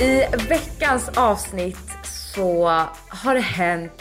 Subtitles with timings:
[0.00, 2.66] I veckans avsnitt så
[3.08, 3.92] har det hänt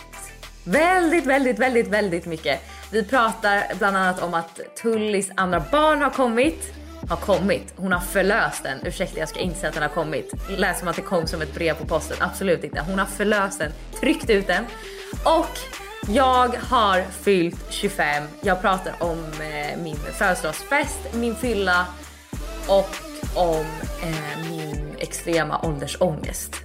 [0.63, 2.59] väldigt, väldigt, väldigt, väldigt mycket.
[2.91, 6.73] Vi pratar bland annat om att Tullis andra barn har kommit.
[7.09, 7.73] Har kommit.
[7.75, 8.79] Hon har förlöst den.
[8.85, 10.33] Ursäkta, jag ska inte säga att den har kommit.
[10.57, 12.17] Lät som att det kom som ett brev på posten.
[12.19, 12.81] Absolut inte.
[12.81, 14.65] Hon har förlöst den, tryckt ut den.
[15.23, 15.59] Och
[16.07, 18.23] jag har fyllt 25.
[18.41, 21.85] Jag pratar om eh, min födelsedagsfest, min fylla
[22.67, 23.65] och om
[24.03, 26.55] eh, min extrema åldersångest.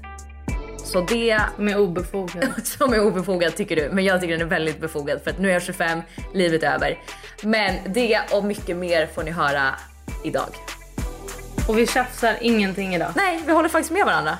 [0.84, 2.50] Så det Som är obefogad.
[2.66, 5.48] som är obefogad tycker du, men jag tycker den är väldigt befogad för att nu
[5.48, 6.02] är jag 25,
[6.34, 6.98] livet är över.
[7.42, 9.74] Men det och mycket mer får ni höra
[10.24, 10.48] idag.
[11.68, 13.12] Och vi tjafsar ingenting idag.
[13.16, 14.38] Nej, vi håller faktiskt med varandra.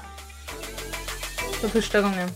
[1.60, 2.28] För första gången.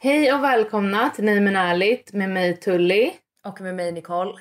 [0.00, 3.10] Hej och välkomna till Nej men ärligt med mig Tully.
[3.46, 4.32] Och med mig Nicole.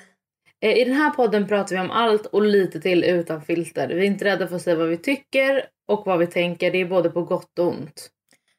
[0.61, 3.87] Eh, I den här podden pratar vi om allt och lite till utan filter.
[3.87, 6.71] Vi är inte rädda för att säga vad vi tycker och vad vi tänker.
[6.71, 8.09] Det är både på gott och ont.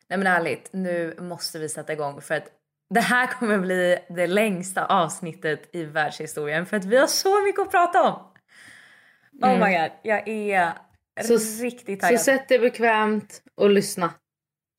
[0.08, 2.47] Nej men ärligt, nu måste vi sätta igång för att
[2.94, 7.60] det här kommer bli det längsta avsnittet i världshistorien för att vi har så mycket
[7.60, 8.14] att prata om.
[9.42, 9.70] Oh Mm.
[9.70, 10.72] my god, jag är
[11.25, 12.20] Så- riktigt Så taggad.
[12.20, 14.10] sätt dig bekvämt och lyssna.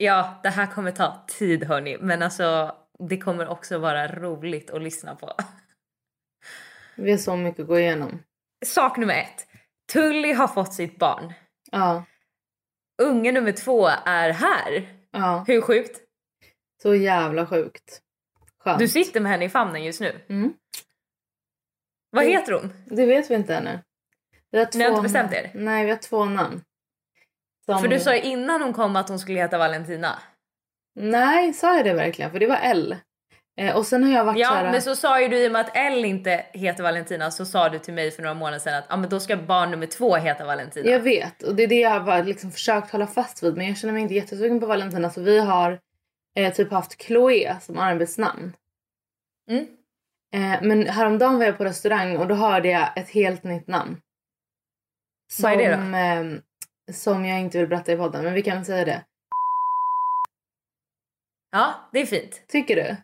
[0.01, 2.75] Ja, det här kommer ta tid hörni, men alltså
[3.09, 5.33] det kommer också vara roligt att lyssna på.
[6.95, 8.23] Vi har så mycket att gå igenom.
[8.65, 9.47] Sak nummer ett.
[9.93, 11.33] Tully har fått sitt barn.
[11.71, 12.05] Ja,
[13.01, 14.89] Unge nummer två är här.
[15.11, 15.43] ja.
[15.47, 16.01] Hur sjukt?
[16.81, 18.01] Så jävla sjukt.
[18.63, 18.79] Skönt.
[18.79, 20.21] Du sitter med henne i famnen just nu.
[20.29, 20.53] Mm.
[22.09, 22.35] Vad Mm.
[22.37, 22.73] heter hon?
[22.85, 23.79] Det vet vi inte ännu.
[24.51, 25.51] Vi har, Ni har två- inte bestämt er?
[25.53, 26.61] Nej, vi har två namn.
[27.73, 30.19] Som- För du sa ju innan hon kom att hon skulle heta Valentina.
[30.99, 32.31] Nej, sa jag det verkligen?
[32.31, 32.95] För det var L.
[33.59, 34.71] Eh, och sen har jag varit Ja, här...
[34.71, 37.69] men så sa ju du i och med att Elle inte heter Valentina så sa
[37.69, 40.15] du till mig för några månader sedan att ah, men då ska barn nummer två
[40.15, 40.89] heta Valentina.
[40.89, 43.57] Jag vet, och det är det jag har liksom försökt hålla fast vid.
[43.57, 45.09] Men jag känner mig inte jättesugen på Valentina.
[45.09, 45.79] Så vi har
[46.35, 48.53] eh, typ haft Chloé som arbetsnamn.
[49.51, 49.67] Mm.
[50.35, 54.01] Eh, men häromdagen var jag på restaurang och då hörde jag ett helt nytt namn.
[55.31, 56.39] Som, Vad är det då?
[56.91, 59.03] Som jag inte vill berätta i podden, men vi kan säga det.
[61.51, 62.47] Ja, det är fint.
[62.47, 62.95] Tycker du?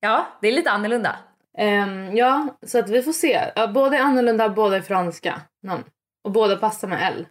[0.00, 1.18] Ja, det är lite annorlunda.
[1.58, 3.52] Ehm, ja, så att vi får se.
[3.74, 5.84] Båda är annorlunda, båda är franska namn.
[6.24, 7.26] Och båda passar med L.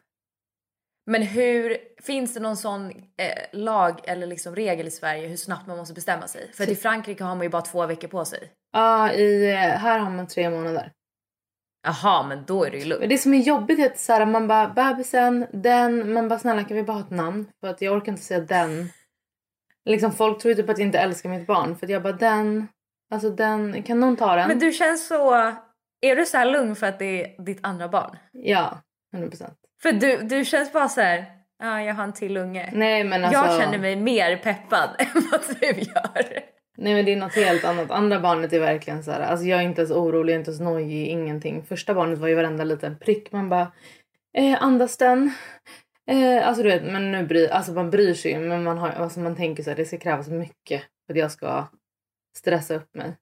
[1.06, 5.68] Men hur, finns det någon sån eh, lag eller liksom regel i Sverige hur snabbt
[5.68, 6.52] man måste bestämma sig?
[6.54, 8.52] För att i Frankrike har man ju bara två veckor på sig.
[8.72, 10.92] Ja, i, eh, här har man tre månader.
[11.86, 13.10] Jaha, men då är det ju lugnt.
[13.10, 16.64] det som är jobbigt är att så här, man bara bebisen, den, man bara snälla
[16.64, 17.48] kan vi bara ha ett namn?
[17.60, 18.90] För att jag orkar inte säga den.
[19.86, 22.14] Liksom folk tror ju typ att jag inte älskar mitt barn för att jag bara
[22.14, 22.68] den,
[23.14, 24.48] alltså den, kan någon ta den?
[24.48, 25.34] Men du känns så...
[26.02, 28.18] Är du så här lugn för att det är ditt andra barn?
[28.32, 28.82] Ja,
[29.14, 29.58] 100 procent.
[29.82, 31.26] För du, du känns bara så här...
[31.60, 32.70] Ja, jag har en till unge.
[32.74, 33.44] Nej men alltså.
[33.44, 36.55] Jag känner mig mer peppad än vad du gör.
[36.78, 37.92] Nej men det är något helt annat.
[37.92, 39.20] Andra barnet är verkligen så här.
[39.22, 41.64] Alltså jag är inte ens orolig, jag är inte ens nojig, ingenting.
[41.64, 43.32] Första barnet var ju varenda liten prick.
[43.32, 43.72] Man bara
[44.38, 45.32] eh, andas den.
[46.12, 48.40] Eh, alltså du vet, men nu bryr, alltså man bryr sig ju.
[48.40, 51.32] Men man, har, alltså man tänker så här, det ska krävas mycket för att jag
[51.32, 51.68] ska
[52.38, 53.16] stressa upp mig.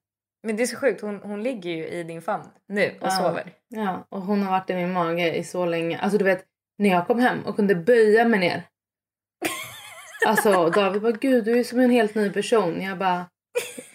[0.46, 3.10] Men det är så sjukt, hon, hon ligger ju i din famn nu och Ja.
[3.10, 3.52] sover.
[3.68, 5.98] Ja, och hon har varit i min mage i så länge.
[5.98, 6.44] Alltså du vet,
[6.78, 8.62] när jag kom hem och kunde böja mig ner.
[10.26, 12.82] Alltså David bara, gud du är som en helt ny person.
[12.82, 13.26] Jag bara,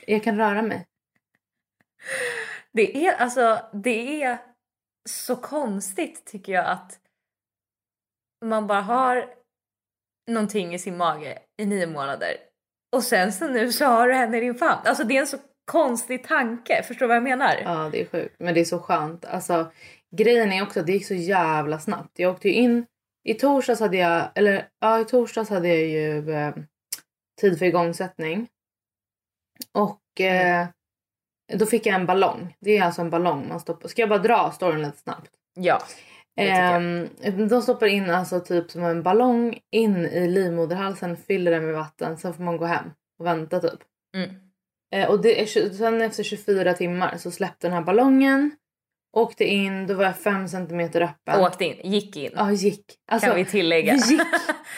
[0.07, 0.85] jag kan röra mig.
[2.73, 4.37] Det är alltså, det är
[5.09, 6.99] så konstigt tycker jag att
[8.45, 9.33] man bara har
[10.31, 12.37] någonting i sin mage i nio månader
[12.95, 14.81] och sen så nu så har du henne i din famn.
[14.85, 15.37] Alltså det är en så
[15.71, 17.55] konstig tanke, förstår du vad jag menar?
[17.63, 18.35] Ja, det är sjukt.
[18.39, 19.25] Men det är så skönt.
[19.25, 19.71] Alltså,
[20.15, 22.19] grejen är också att det gick så jävla snabbt.
[22.19, 22.85] Jag åkte ju in...
[23.23, 24.31] I torsdags hade jag...
[24.35, 26.55] Eller ja, i torsdags hade jag ju eh,
[27.41, 28.47] tid för igångsättning.
[29.71, 30.67] Och eh,
[31.53, 32.55] då fick jag en ballong.
[32.59, 33.89] Det är alltså en ballong man stoppar.
[33.89, 35.31] Ska jag bara dra storyn lite snabbt?
[35.59, 35.81] Ja.
[36.39, 36.79] Eh,
[37.47, 42.17] de stoppar in alltså typ som en ballong in i livmoderhalsen, fyller den med vatten,
[42.17, 42.85] sen får man gå hem
[43.19, 43.79] och vänta typ.
[44.15, 44.29] Mm.
[44.95, 48.51] Eh, och det är, sen efter 24 timmar så släppte den här ballongen.
[49.17, 51.41] Åkte in, då var jag 5 centimeter öppen.
[51.41, 52.31] Åkte in, gick in.
[52.35, 52.85] Ja, gick.
[53.11, 53.93] Alltså, kan vi tillägga.
[53.93, 54.21] vi gick.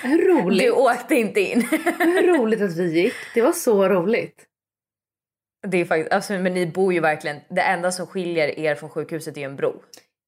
[0.04, 0.64] Hur roligt.
[0.64, 1.62] Du åkte inte in.
[2.00, 3.14] Hur roligt att vi gick.
[3.34, 4.48] Det var så roligt.
[5.68, 8.90] Det är faktiskt, alltså, men ni bor ju verkligen, det enda som skiljer er från
[8.90, 9.84] sjukhuset är ju en bro.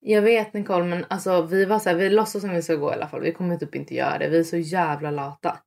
[0.05, 2.89] Jag vet Nicole men alltså vi var så här, vi låtsas som vi ska gå
[2.89, 3.21] i alla fall.
[3.21, 4.29] Vi kommer typ inte göra det.
[4.29, 5.59] Vi är så jävla lata.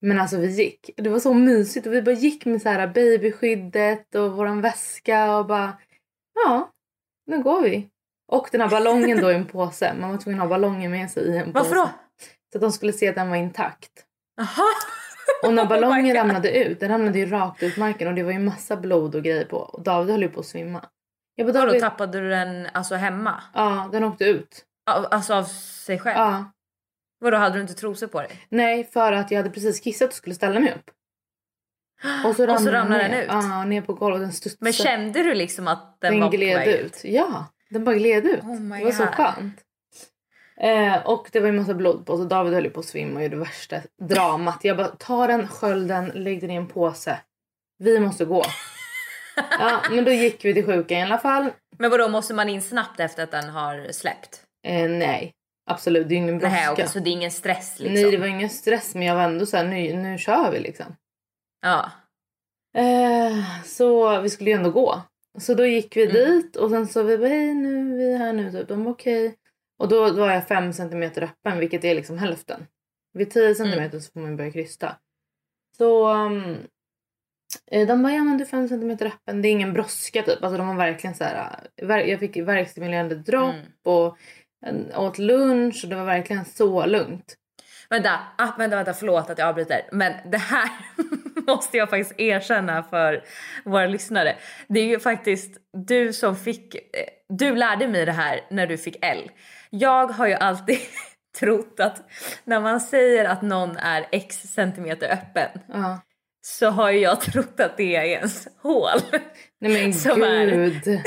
[0.00, 0.90] Men alltså vi gick.
[0.96, 5.36] Det var så mysigt och vi bara gick med så här babyskyddet och våran väska
[5.36, 5.78] och bara
[6.34, 6.72] ja,
[7.26, 7.88] nu går vi.
[8.32, 9.94] Och den här ballongen då i en påse.
[10.00, 11.80] Man var tvungen att ha ballongen med sig i en Varför påse.
[11.80, 11.90] då?
[12.52, 13.90] Så att de skulle se att den var intakt.
[14.36, 14.66] Jaha.
[15.42, 16.16] Och när Oh ballongen God.
[16.16, 19.22] ramlade ut, den ramlade ju rakt ut marken och det var ju massa blod och
[19.22, 19.56] grejer på.
[19.56, 20.84] Och David höll ju på att svimma.
[21.34, 23.42] Jag bara, David, tappade du den alltså hemma?
[23.54, 24.64] ja, den åkte ut.
[24.86, 26.18] Alltså av sig själv?
[26.18, 26.44] Ja.
[27.20, 28.46] Vadå hade du inte trosor på dig?
[28.48, 30.90] Nej, för att jag hade precis kissat och skulle ställa mig upp.
[32.26, 33.26] Och så Och så ramlade, den den ut?
[33.28, 34.20] Ja, ner på golvet.
[34.20, 34.64] Den studsade.
[34.64, 37.00] Men kände du liksom att den, den var på väg ut.
[37.04, 38.42] Ja, den bara gled ut.
[38.42, 39.14] Oh my det var så God.
[39.14, 39.60] skönt.
[40.64, 43.22] Eh, och det var ju massa blod på så David höll på att svimma och
[43.22, 44.58] gjorde värsta dramat.
[44.62, 47.20] Jag bara, ta den, skölj den, lägg den i en påse.
[47.78, 48.42] Vi måste gå.
[49.58, 51.50] ja, men då gick vi till sjukan i alla fall.
[51.78, 54.42] Men vadå måste man in snabbt efter att den har släppt?
[54.66, 55.32] Eh, nej,
[55.70, 56.08] absolut.
[56.08, 56.56] Det är ingen brådska.
[56.56, 58.02] Nej okej så det är ingen stress liksom?
[58.02, 60.60] Nej, det var ingen stress men jag var ändå så här, nu, nu kör vi
[60.60, 60.96] liksom.
[61.62, 61.90] Ja.
[62.76, 65.02] Eh, så vi skulle ju ändå gå.
[65.38, 66.14] Så då gick vi Mm.
[66.14, 68.68] dit och sen så vi bara hej nu, vi är här nu typ.
[68.68, 69.34] De var okej.
[69.78, 72.66] Och då var jag fem centimeter öppen vilket är liksom hälften.
[73.12, 74.96] Vid 10 centimeter så får man börja krysta.
[75.76, 76.56] Så um,
[77.70, 79.42] eh, de bara ja men du är fem centimeter öppen.
[79.42, 80.42] Det är ingen brådska typ.
[80.44, 81.66] Alltså de var verkligen så här.
[81.76, 83.66] eh, Jag fick värkstimulerande dropp Mm.
[83.84, 84.18] och
[84.96, 87.36] åt lunch och det var verkligen så lugnt.
[87.90, 89.88] Vänta, ah, vänta, vänta, förlåt att jag avbryter.
[89.92, 90.68] Men det här
[91.46, 93.24] måste jag faktiskt erkänna för
[93.64, 94.36] våra lyssnare.
[94.68, 95.56] Det är ju faktiskt
[95.86, 96.80] du som fick, eh,
[97.28, 99.30] du lärde mig det här när du fick L.
[99.70, 100.78] Jag har ju alltid
[101.40, 102.02] trott att
[102.44, 106.00] när man säger att någon är x centimeter öppen Ja.
[106.46, 109.00] så har ju jag trott att det är ens hål.
[109.60, 111.00] Nej men Som är- gud.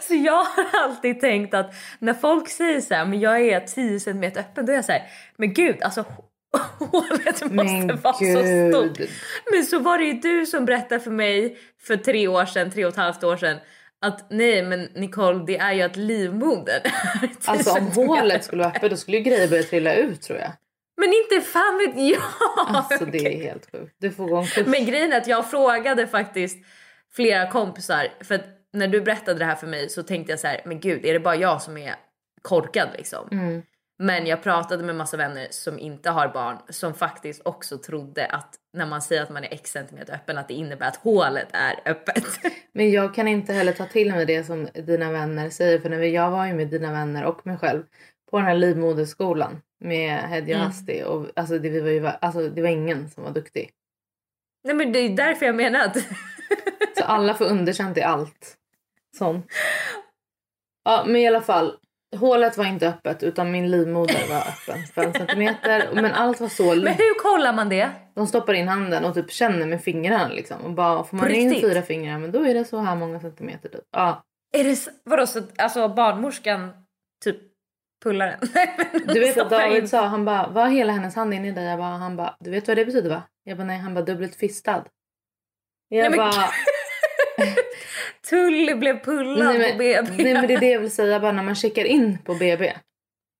[0.00, 4.00] Så jag har alltid tänkt att när folk säger så här, men jag är 10
[4.00, 5.02] centimeter öppen, då är jag så här,
[5.36, 6.04] men gud alltså
[6.78, 8.74] hålet måste Men vara så gud.
[8.74, 9.08] stort.
[9.52, 12.84] Men så var det ju du som berättade för mig för tre år sedan, tre
[12.84, 13.56] och ett halvt år sedan
[14.00, 16.82] att nej men Nicole det är ju att livmodern
[17.22, 20.38] 10 Alltså om hålet skulle vara öppet då skulle ju grejer börja trilla ut tror
[20.38, 20.50] jag.
[21.00, 22.22] Men inte fan vet jag!
[22.66, 23.94] Alltså det är helt sjukt.
[23.98, 24.66] Du får gå en kurs.
[24.66, 26.58] Men grejen är att jag frågade faktiskt
[27.12, 30.46] flera kompisar för att när du berättade det här för mig så tänkte jag så
[30.46, 31.94] här, men gud är det bara jag som är
[32.42, 33.28] korkad liksom?
[33.32, 33.62] Mm.
[33.98, 38.54] Men jag pratade med massa vänner som inte har barn som faktiskt också trodde att
[38.72, 41.90] när man säger att man är x centimeter öppen att det innebär att hålet är
[41.90, 42.24] öppet.
[42.72, 45.78] Men jag kan inte heller ta till mig det som dina vänner säger.
[45.78, 47.82] För när jag var ju med dina vänner och mig själv
[48.30, 50.68] på den här livmoderskolan med Hedja Mm.
[50.68, 51.02] Asti.
[51.02, 53.70] Och alltså det, var ju, alltså det var ingen som var duktig.
[54.64, 55.96] Nej men det är därför jag menar att
[56.96, 58.56] Så alla får underkänt i allt.
[59.16, 59.46] Sånt.
[60.84, 61.78] Ja men i alla fall.
[62.16, 64.86] Hålet var inte öppet utan min livmoder var öppen.
[64.94, 65.88] 5 centimeter.
[65.94, 67.90] Men allt var så Men hur kollar man det?
[68.14, 70.60] De stoppar in handen och typ känner med fingrarna liksom.
[70.60, 71.70] Och bara får man På in riktigt?
[71.70, 73.84] fyra fingrar men då är det så här många centimeter typ.
[73.92, 74.22] Ja.
[74.52, 76.70] Är det s- vadå så alltså barnmorskan
[77.24, 77.36] typ
[78.04, 78.48] pullar den?
[79.14, 81.64] Du vet att Stoppar David sa, han bara, var hela hennes hand inne i dig?
[81.64, 83.22] Jag bara, han bara, du vet vad det betyder va?
[83.44, 84.84] Jag bara, nej, han bara, dubbelt fistad.
[85.88, 86.48] Jag Nej, men bara,
[88.22, 90.22] Tully blev pullad nej, men, på BB.
[90.24, 92.72] nej men det är det jag vill säga, bara när man checkar in på BB,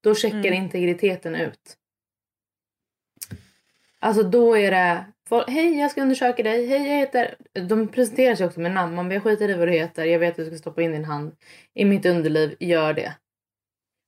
[0.04, 0.54] då checkar Mm.
[0.54, 1.76] integriteten ut.
[4.00, 7.35] Alltså då är det, folk, hej jag ska undersöka dig, hej jag heter,
[7.68, 10.30] de presenterar sig också med namn, man bara, skiter i vad du heter, jag vet
[10.30, 11.37] att du ska stoppa in din hand
[11.75, 13.12] i mitt underliv, gör det.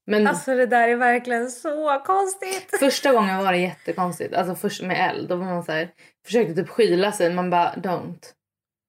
[0.06, 2.76] Men Alltså det där är verkligen så konstigt.
[2.78, 4.34] Första gången var det jättekonstigt.
[4.34, 5.28] Alltså först med eld.
[5.28, 5.90] Då var man så här,
[6.26, 7.34] försökte typ skyla sig.
[7.34, 8.18] Man bara don't.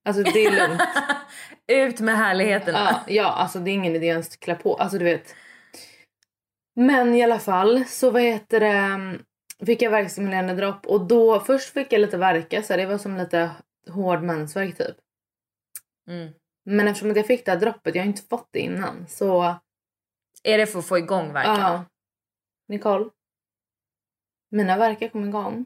[0.03, 0.81] Alltså det är lugnt.
[1.67, 2.75] Ut med härligheten.
[2.75, 4.75] Ja, ja, alltså det är ingen idé ens att klä på.
[4.75, 5.35] Alltså du vet.
[6.75, 9.19] Men i alla fall så vad heter det.
[9.65, 13.17] Fick jag värkstimulerande dropp och då först fick jag lite värka så det var som
[13.17, 13.51] lite
[13.89, 14.95] hård mensvärk typ.
[16.07, 16.33] Mm.
[16.65, 19.55] Men eftersom att jag fick det här droppet, jag har inte fått det innan så
[20.43, 21.59] Är det för att få igång verkan?
[21.59, 21.85] ja.
[22.67, 23.09] Nicole.
[24.51, 25.65] Mina verkar kom igång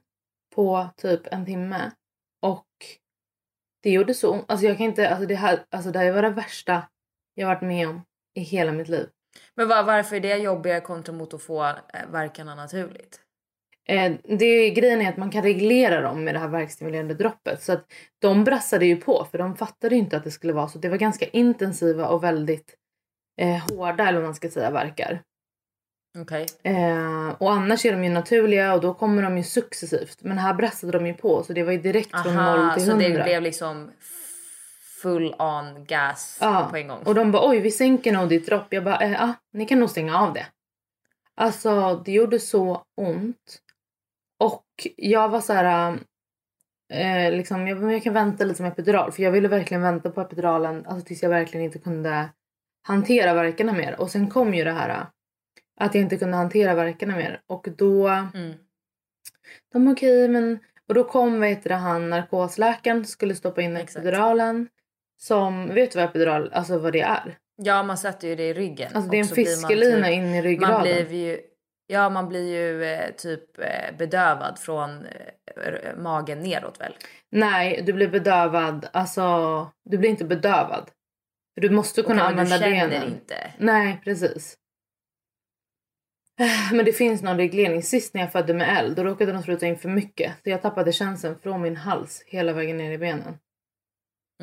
[0.55, 1.91] på typ en timme
[3.85, 4.45] det gjorde så ont.
[4.47, 6.83] Alltså jag kan inte, alltså det här, alltså det här var det värsta
[7.33, 8.01] jag varit med om
[8.35, 9.09] i hela mitt liv.
[9.55, 11.73] Men var, varför är det jobbigare kontra mot att få eh,
[12.11, 13.21] verkarna naturligt?
[13.87, 17.63] Eh, det grejen är att man kan reglera dem med det här värkstimulerande droppet.
[17.63, 17.85] Så att
[18.19, 20.79] de brassade ju på för de fattade ju inte att det skulle vara så.
[20.79, 22.75] Det var ganska intensiva och väldigt
[23.41, 25.21] eh, hårda eller vad man ska säga verkar.
[26.15, 26.45] Okej.
[26.63, 30.17] Eh, och annars är de ju naturliga och då kommer de ju successivt.
[30.21, 32.85] Men här brassade de ju på så det var ju direkt från 0 Aha, till
[32.85, 33.07] så 100.
[33.07, 33.91] det blev liksom
[35.01, 36.99] full on gas Ja, på en gång?
[37.05, 38.67] Och de bara oj vi sänker nog ditt dropp.
[38.69, 40.45] Jag bara eh, ah, ni kan nog stänga av det.
[41.35, 43.61] Alltså det gjorde så ont.
[44.39, 45.97] Och jag var så här.
[46.93, 50.21] Eh, liksom, jag, jag kan vänta lite med epidural för jag ville verkligen vänta på
[50.21, 52.29] epiduralen alltså, tills jag verkligen inte kunde
[52.83, 53.99] hantera verkarna mer.
[53.99, 55.05] Och sen kom ju det här
[55.79, 58.53] att jag inte kunde hantera verkarna mer och då Mm.
[59.73, 64.67] de okej men och då kom heter det, han narkosläkaren skulle stoppa in epiduralen
[65.19, 67.37] som vet du vad epidural alltså vad det är?
[67.57, 68.91] Ja, man sätter ju det i ryggen.
[68.95, 70.81] Alltså det är en man fiskelina typ- in i Man ryggraden.
[70.81, 71.39] blir ju,
[71.87, 76.93] ja, man blir ju eh, typ eh, bedövad från eh, magen neråt väl?
[77.31, 78.87] Nej, du blir bedövad.
[78.93, 79.23] Alltså,
[79.89, 80.89] du blir inte bedövad.
[81.53, 83.07] För Du måste kunna men använda du känner benen.
[83.07, 83.51] inte.
[83.57, 84.57] Nej, precis.
[86.39, 87.83] Eh, Men det finns någon reglering.
[87.83, 90.33] Sist när jag födde med eld, då råkade de spruta in för mycket.
[90.43, 93.37] Så jag tappade känseln från min hals hela vägen ner i benen.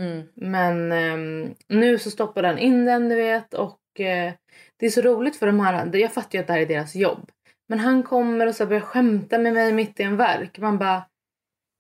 [0.01, 0.29] Mm.
[0.35, 3.55] Men ehm, nu så stoppar den in den, du vet.
[3.55, 4.33] Och eh,
[4.77, 5.97] det är så roligt för de här.
[5.97, 7.31] Jag fattar ju att det här är deras jobb.
[7.69, 10.59] Men han kommer och så börjar skämta med mig mitt i en verk.
[10.59, 11.05] Man bara,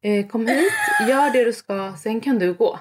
[0.04, 0.72] eh, kom hit,
[1.08, 2.78] gör det du ska, sen kan du gå.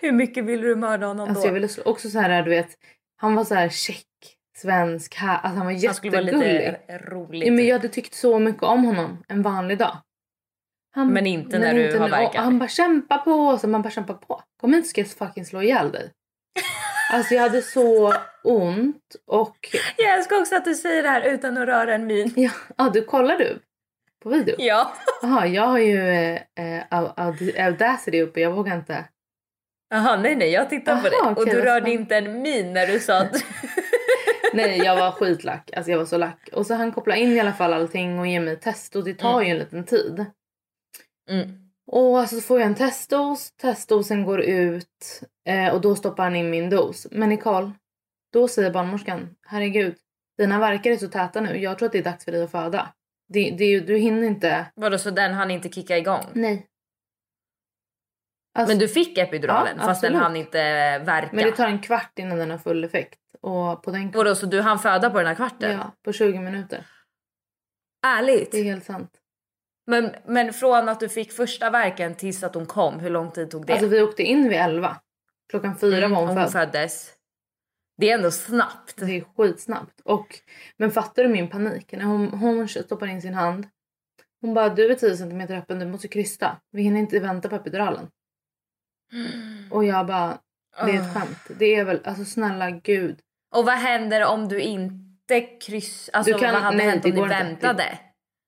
[0.00, 1.48] Hur mycket vill du mörda honom Alltså då?
[1.48, 2.68] jag ville också så här, du vet.
[3.16, 6.76] Han var så här check, svensk, här, alltså han var Han skulle vara jättegullig.
[6.88, 7.46] lite rolig.
[7.46, 7.68] Ja, men typ.
[7.68, 9.96] jag hade tyckt så mycket om honom en vanlig dag.
[10.94, 12.04] Han, Men inte när du har nu.
[12.04, 12.42] Och verkar.
[12.42, 13.58] Han bara kämpa på.
[13.58, 14.42] Så man bara kämpa på.
[14.60, 16.10] Kom hit ska jag fucking slå ihjäl dig.
[17.12, 19.56] Alltså jag hade så ont och
[19.96, 22.32] Jag älskar också att du säger det här utan att röra en min.
[22.36, 23.58] ja, ah, du kollar du
[24.22, 24.54] på video?
[24.58, 24.92] Ja.
[25.22, 29.04] Jaha, jag har ju eh, Au- Aud- Audacity uppe, jag vågar inte.
[29.90, 31.30] Jaha, nej nej, jag tittar på Aha, det.
[31.30, 33.32] Och okej, du rörde inte en min när du sa att...
[34.56, 35.70] Nej, jag var skitlack.
[35.76, 36.48] Alltså jag var så lack.
[36.52, 39.14] Och så han kopplar in i alla fall allting och ger mig test och det
[39.14, 40.24] tar ju en liten tid.
[41.30, 41.66] Mm.
[41.86, 46.36] Och alltså så får jag en testdos, testdosen går ut eh, och då stoppar han
[46.36, 47.06] in min dos.
[47.10, 47.72] Men Nicole,
[48.32, 49.96] då säger barnmorskan, herregud,
[50.38, 52.50] dina verkar är så täta nu, jag tror att det är dags för dig att
[52.50, 52.92] föda.
[53.28, 54.66] Det, det, du hinner inte...
[54.74, 56.24] Vadå, så den hann inte kicka igång?
[56.32, 56.66] Nej.
[58.54, 60.58] Alltså, Men du fick epiduralen Ja, fast den hann inte
[60.98, 61.28] verka?
[61.32, 63.18] men det tar en kvart innan den har full effekt.
[63.46, 65.72] Och på den Vadå, så du hann föda på den här kvarten?
[65.72, 66.86] Ja, på 20 minuter.
[68.06, 68.52] Ärligt?
[68.52, 69.10] Det är helt sant.
[69.86, 73.50] Men, men från att du fick första verken tills att hon kom, hur lång tid
[73.50, 73.72] tog det?
[73.72, 74.96] Alltså vi åkte in vid 11.
[75.50, 76.52] Klockan fyra Mm, var hon född.
[76.52, 77.12] föddes.
[77.98, 78.96] Det är ändå snabbt.
[78.96, 80.00] Det är skitsnabbt.
[80.04, 80.38] Och,
[80.76, 81.92] men fattar du min panik?
[81.92, 83.66] När hon, hon stoppar in sin hand.
[84.40, 86.60] Hon bara, du är 10 cm öppen, du måste krysta.
[86.70, 88.10] Vi hinner inte vänta på epiduralen.
[89.70, 90.38] Och jag bara,
[90.84, 91.58] det är ett skämt.
[91.58, 93.20] Det är väl, alltså snälla gud.
[93.54, 96.10] Och vad händer om du inte kryss...
[96.12, 97.34] Alltså Du kan- vad hade nej, hänt det om ni inte.
[97.44, 97.98] väntade?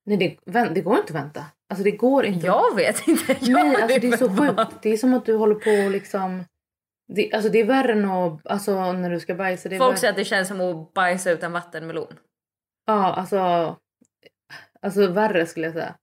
[0.05, 1.45] Nej, det, det går inte att vänta.
[1.69, 2.45] Alltså det går inte.
[2.47, 3.37] Jag vet inte.
[3.41, 4.81] Jag Nej, alltså det är så sjukt.
[4.81, 6.43] Det är som att du håller på och liksom...
[7.13, 9.69] Det, alltså det är värre än att, alltså när du ska bajsa.
[9.69, 9.97] Det Folk värre.
[9.97, 12.13] säger att det känns som att bajsa ut en vattenmelon.
[12.85, 13.75] Ja, alltså...
[14.81, 15.95] Alltså värre skulle jag säga.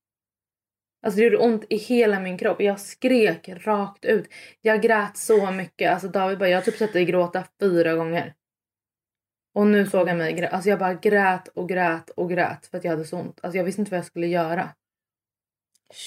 [1.06, 2.60] Alltså det gjorde ont i hela min kropp.
[2.60, 4.28] Jag skrek rakt ut.
[4.60, 5.92] Jag grät så mycket.
[5.92, 8.34] Alltså David bara, jag har typ sett dig gråta fyra gånger.
[9.56, 12.84] Och nu såg han mig Alltså jag bara grät och grät och grät för att
[12.84, 13.38] jag hade så ont.
[13.42, 14.68] Alltså jag visste inte vad jag skulle göra.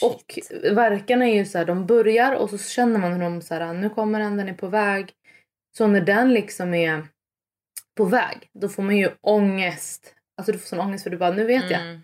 [0.02, 0.40] Och
[0.72, 3.74] verkarna är ju så här, de börjar och så känner man hur de så här,
[3.74, 5.14] nu kommer den, den är på väg.
[5.78, 7.08] Så när den liksom är
[7.98, 10.16] på väg, då får man ju ångest.
[10.38, 11.82] Alltså du får sån ångest för du bara, nu vet jag.
[11.82, 12.02] Mm.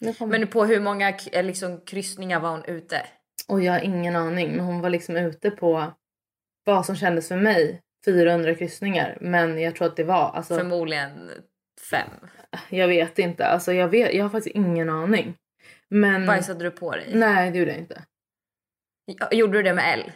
[0.00, 0.26] Nu.
[0.26, 3.06] Men på hur många eh, liksom, kryssningar var hon ute?
[3.48, 5.92] Och jag har ingen aning, men hon var liksom ute på
[6.64, 9.18] vad som kändes för mig 400 kryssningar.
[9.20, 11.30] Men jag tror att det var, alltså Förmodligen
[11.90, 12.10] fem.
[12.68, 13.46] jag vet inte.
[13.46, 15.34] Alltså jag, vet, jag har faktiskt ingen aning.
[15.88, 17.10] Men Bajsade du på dig?
[17.14, 18.02] nej det gjorde jag inte.
[19.30, 20.12] Gjorde du det med L?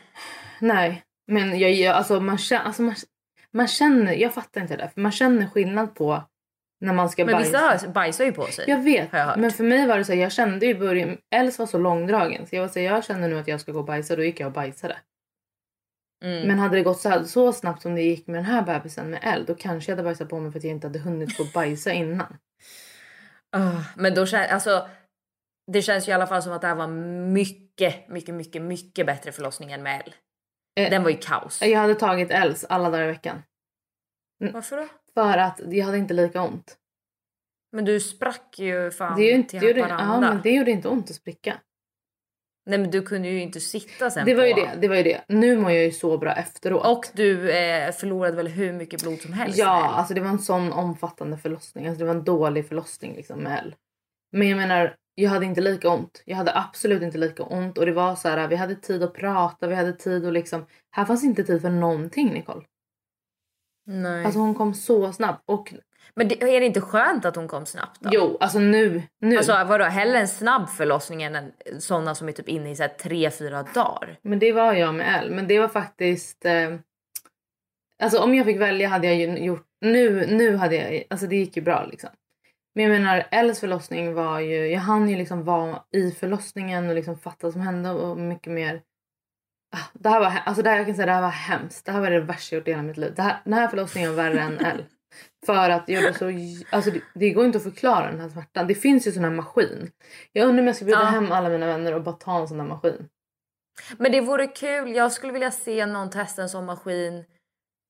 [0.61, 2.95] Nej, men jag, jag, alltså, man, känner, alltså man,
[3.53, 6.23] man känner, jag fattar inte det, för man känner skillnad på
[6.81, 7.73] när man ska Men bajsa.
[7.73, 8.65] vissa bajsar ju på sig.
[8.69, 11.19] Jag vet, jag men för mig var det så här, jag kände ju i början,
[11.35, 13.73] Els var så långdragen så jag var så här, jag känner nu att jag ska
[13.73, 14.97] gå och bajsa, då gick jag och bajsade.
[16.25, 16.49] Mm.
[16.49, 19.11] Men hade det gått så, här, så snabbt som det gick med den här bebisen
[19.11, 21.41] med El, då kanske jag hade bajsat på mig för att jag inte hade hunnit
[21.41, 22.37] och bajsa innan.
[23.53, 24.89] Ah, men då känns alltså.
[25.73, 29.07] Det känns ju i alla fall som att det här var mycket, mycket, mycket, mycket
[29.07, 30.15] bättre förlossning än med L.
[30.81, 31.63] Eh, Den var ju kaos.
[31.63, 33.43] Jag hade tagit Els alla dagar i veckan.
[34.53, 34.87] Varför då?
[35.15, 36.77] För att jag hade inte lika ont.
[37.73, 40.27] Men du sprack ju fan Det, inte, till det, gjorde, Haparanda.
[40.27, 41.57] ja, men det gjorde inte ont att spricka.
[42.71, 44.61] Nej men du kunde ju inte sitta sen Det var ju på...
[44.61, 45.21] det, det var ju det.
[45.29, 46.87] Nu mår jag ju så bra efteråt.
[46.87, 49.59] Och du eh, förlorade väl hur mycket blod som helst?
[49.59, 51.87] Ja, med alltså det var en sån omfattande förlossning.
[51.87, 53.75] Alltså det var en dålig förlossning liksom med L.
[54.33, 56.23] Men jag menar, jag hade inte lika ont.
[56.25, 59.15] Jag hade absolut inte lika ont och det var så här, vi hade tid att
[59.15, 60.67] prata, vi hade tid att liksom.
[60.91, 62.63] Här fanns inte tid för någonting Nicole.
[63.87, 64.25] Nej.
[64.25, 65.75] Alltså hon kom så snabbt och
[66.15, 68.11] Men det, är det inte skönt att hon kom snabbt då?
[68.13, 69.37] jo, alltså nu, nu.
[69.37, 72.83] Alltså vadå, hellre en snabb förlossning än en, såna som är typ inne i så
[72.83, 74.19] här tre, fyra dagar?
[74.23, 75.31] Men det var jag med L.
[75.31, 76.45] Men det var faktiskt...
[76.45, 76.75] Eh,
[78.03, 79.67] alltså om jag fick välja hade jag ju gjort...
[79.81, 81.05] Nu, nu hade jag...
[81.11, 82.11] Alltså det gick ju bra liksom.
[82.75, 84.67] Men jag menar Ls förlossning var ju...
[84.67, 88.53] Jag hann ju liksom vara i förlossningen och liksom fatta vad som hände och mycket
[88.53, 88.83] mer.
[89.77, 91.87] Ah, Det här var, alltså det här, jag kan säga det här var hemskt.
[91.87, 93.13] Det här var det värsta jag gjort i hela mitt liv.
[93.17, 94.85] Det här, den här förlossningen var värre än L.
[95.47, 96.67] För att jag var så...
[96.77, 98.67] Alltså det, det går inte att förklara den här smärtan.
[98.67, 99.91] Det finns ju sån här maskin.
[100.33, 101.07] Jag undrar om jag ska bjuda Ja.
[101.07, 103.09] hem alla mina vänner och bara ta en sån här maskin.
[103.99, 104.95] Men det vore kul.
[104.95, 107.25] Jag skulle vilja se någon testa en sån maskin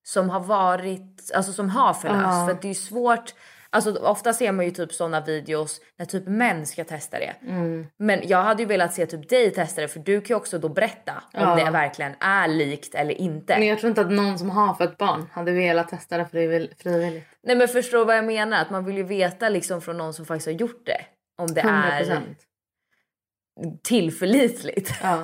[0.08, 2.22] som har varit, alltså som har förlöst.
[2.24, 2.46] Ja.
[2.46, 3.34] För det är ju svårt.
[3.72, 7.34] Alltså ofta ser man ju typ såna videos när typ män ska testa det.
[7.48, 7.86] Mm.
[7.96, 10.58] Men jag hade ju velat se typ dig testa det för du kan ju också
[10.58, 11.54] då berätta om Ja.
[11.64, 13.58] det verkligen är likt eller inte.
[13.58, 16.74] Men jag tror inte att någon som har fött barn hade velat testa det frivill-
[16.82, 17.26] frivilligt.
[17.42, 18.62] Nej men förstår vad jag menar?
[18.62, 21.00] Att man vill ju veta liksom från någon som faktiskt har gjort det.
[21.38, 22.22] Om det 100 är
[23.82, 24.92] tillförlitligt.
[25.02, 25.22] Ja.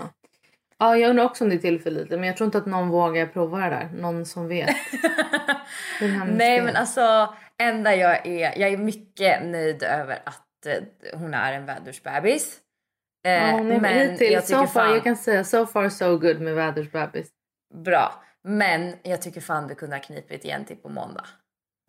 [0.79, 2.11] ja, jag undrar också om det är tillförlitligt.
[2.21, 3.89] Men jag tror inte att någon vågar prova det där.
[3.95, 4.69] Någon som vet.
[6.31, 11.53] Nej men alltså enda jag är, jag är mycket nöjd över att eh, hon är
[11.53, 12.61] en vädersbebis.
[13.27, 16.19] Eh, Ja, men hittills, jag tycker so far, fan, jag kan säga so far so
[16.19, 17.29] good med vädersbebis.
[17.75, 18.23] bra.
[18.45, 21.25] Men jag tycker fan du kunde ha knipit igen till på måndag.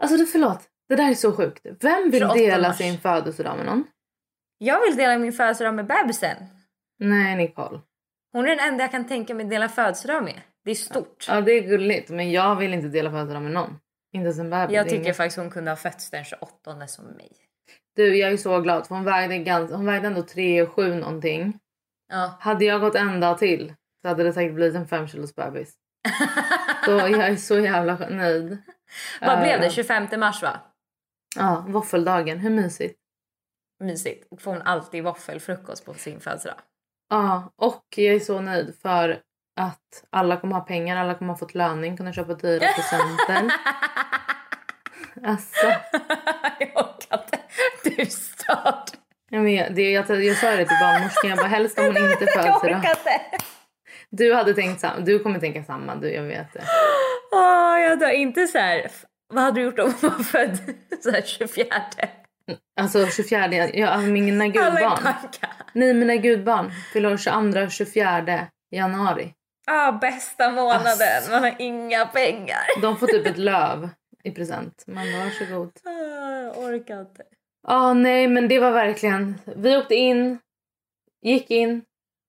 [0.02, 1.66] Alltså du förlåt, det där är så sjukt.
[1.80, 2.78] Vem vill 28 dela mars.
[2.78, 3.84] sin födelsedag med någon?
[4.58, 6.38] Jag vill dela min födelsedag med bebisen.
[7.00, 7.80] Nej Nicole.
[8.34, 10.42] Hon är den enda jag kan tänka mig dela födelsedag med.
[10.64, 11.26] Det är stort.
[11.28, 13.80] Ja det är gulligt men jag vill inte dela födelsedag med någon.
[14.18, 14.76] Inte bebis.
[14.76, 17.32] Jag tycker faktiskt hon kunde ha fötts den 28 som mig.
[17.96, 20.96] Du jag är så glad för hon vägde, ganska, hon vägde ändå 3 och 7
[20.96, 21.60] någonting.
[22.10, 22.38] Ja.
[22.40, 25.76] Hade jag gått en dag till så hade det säkert blivit en 5 kilos bebis.
[26.86, 28.58] Så jag är så jävla nöjd.
[29.22, 29.66] Vad blev det?
[29.66, 30.60] Eh, 25 mars va?
[31.36, 32.40] Ja, våffeldagen.
[32.40, 33.00] Hur mysigt?
[33.80, 34.42] Mysigt.
[34.42, 36.60] Får hon alltid våffelfrukost på sin födelsedag.
[37.10, 39.22] Ja, och jag är så nöjd för
[39.58, 43.54] att alla kommer ha pengar, alla kommer ha fått löning, kunna köpa dyra presenter.
[45.24, 45.68] Alltså,
[46.60, 47.40] jag orkar inte.
[47.84, 49.00] Du är störd.
[49.30, 52.26] jag, men, det, jag, jag sa det till barnmorskan, jag bara helst om hon inte
[52.36, 52.82] Jag föds idag.
[54.10, 56.64] Du hade tänkt samma, du kommer tänka samma, du, jag vet det.
[57.32, 58.92] Åh, jag dör inte så här.
[59.34, 60.60] Vad hade du gjort om hon var född
[61.04, 61.66] så här 24?
[62.80, 65.14] Alltså 24, ja, alltså mina gudbarn.
[65.74, 69.34] Nej, mina gudbarn fyller 22 och 24 januari.
[69.72, 70.88] Ah, bästa månaden.
[71.16, 71.32] Alltså.
[71.32, 72.82] Man har inga pengar.
[72.82, 73.90] De får typ ett löv
[74.24, 74.84] i present.
[74.88, 75.72] Man bara, varsågod.
[75.86, 77.24] Ah, orkar inte.
[77.68, 79.42] Ja, nej, men det var verkligen...
[79.56, 80.40] Vi åkte in,
[81.22, 81.82] gick in,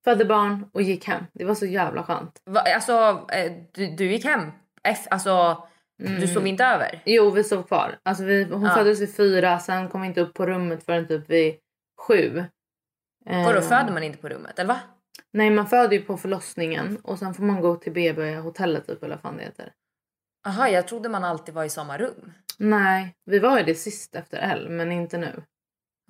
[0.04, 1.24] födde barn och gick hem.
[1.32, 2.42] Det var så jävla skönt.
[2.44, 4.52] Va, alltså, eh, du, du gick hem?
[4.84, 5.64] F, alltså,
[6.02, 6.20] Mm.
[6.20, 7.02] du sov inte över?
[7.04, 7.98] Jo, vi sov kvar.
[8.02, 8.74] Alltså vi, hon Ja.
[8.74, 11.54] föddes vid fyra, sen kom vi inte upp på rummet förrän typ vid
[12.00, 12.44] sju.
[13.24, 14.58] Vadå, Eh, föder man inte på rummet?
[14.58, 14.80] Eller va?
[15.32, 19.14] Nej, man föder ju på förlossningen och sen får man gå till BB-hotellet typ, eller
[19.14, 19.72] vad fan det heter.
[20.46, 22.32] Aha, jag trodde man alltid var i samma rum.
[22.58, 25.42] Nej, vi var ju det sist efter L, men inte nu.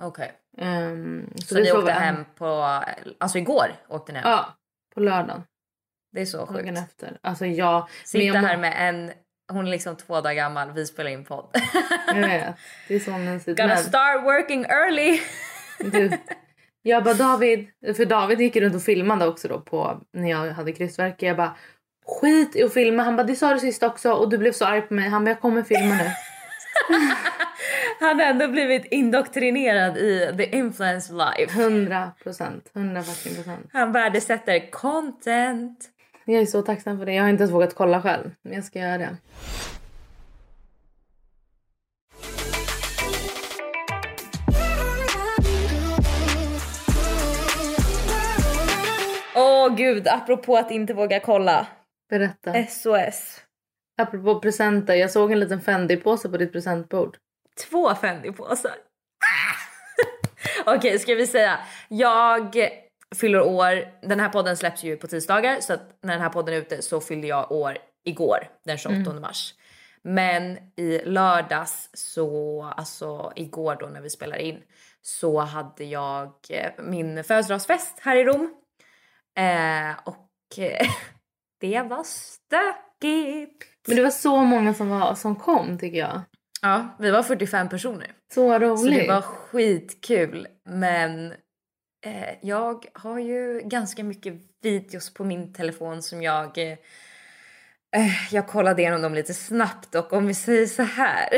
[0.03, 0.33] Okej.
[0.59, 2.47] Ehm, Så, vi ni åkte en- hem på...
[3.19, 4.29] Alltså igår åkte ni hem?
[4.31, 4.55] Ja,
[4.95, 5.43] på lördagen.
[6.13, 6.79] Det är så Dagen sjukt.
[6.79, 7.19] efter.
[7.23, 7.89] Alltså jag...
[8.05, 9.13] Sitta jag här med en...
[9.53, 11.51] Hon är liksom två dagar gammal, vi spelar in podd.
[12.07, 12.55] Jag vet.
[12.89, 13.59] Det är så mysigt.
[13.61, 15.21] Gonna Men- start working early!
[15.79, 16.09] Du,
[16.89, 20.73] jag bara David, för David gick runt och filmade också då på när jag hade
[20.73, 21.23] krystvärk.
[21.23, 21.57] Jag bara
[22.07, 23.03] skit i att filma.
[23.03, 25.09] Han bara det sa du sist också och du blev så arg på mig.
[25.09, 26.05] Han bara jag kommer filma nu.
[28.01, 31.61] Han har ändå blivit indoktrinerad i the influence life.
[31.63, 32.71] 100 procent.
[32.75, 33.71] 100 fucking procent.
[33.73, 35.79] Han värdesätter content.
[36.25, 37.13] Jag är så tacksam för det.
[37.13, 38.31] Jag har inte ens vågat kolla själv.
[38.43, 39.17] Men jag ska göra det.
[49.39, 51.67] Åh gud, apropå att inte våga kolla.
[52.11, 52.65] Berätta.
[52.65, 53.41] SOS.
[53.99, 54.95] Apropå presenter.
[54.95, 57.17] Jag såg en liten Fendi-påse på ditt presentbord.
[57.71, 58.75] Två Fendi-påsar.
[60.67, 61.59] Okej, ska vi säga.
[61.89, 62.57] Jag
[63.17, 63.85] fyller år.
[64.03, 66.83] Den här podden släpps ju på tisdagar så att när den här podden är ute
[66.83, 69.55] så fyllde jag år igår den 28 mars.
[70.03, 74.63] Men i lördags så, alltså igår då när vi spelar in
[75.03, 78.55] så hade jag eh, min födelsedagsfest här i Rom.
[79.39, 80.87] Eh, och eh,
[81.61, 83.65] det var stökigt.
[83.87, 86.23] Men det var så många som, var, som kom tycker jag.
[86.63, 88.13] Ja, vi var 45 personer.
[88.35, 88.81] Så roligt.
[88.81, 90.47] Så det var skitkul.
[90.65, 91.33] Men
[92.07, 96.59] eh, jag har ju ganska mycket videos på min telefon som jag...
[96.59, 96.73] Eh,
[97.97, 101.29] eh, jag kollade igenom dem lite snabbt och om vi säger så här.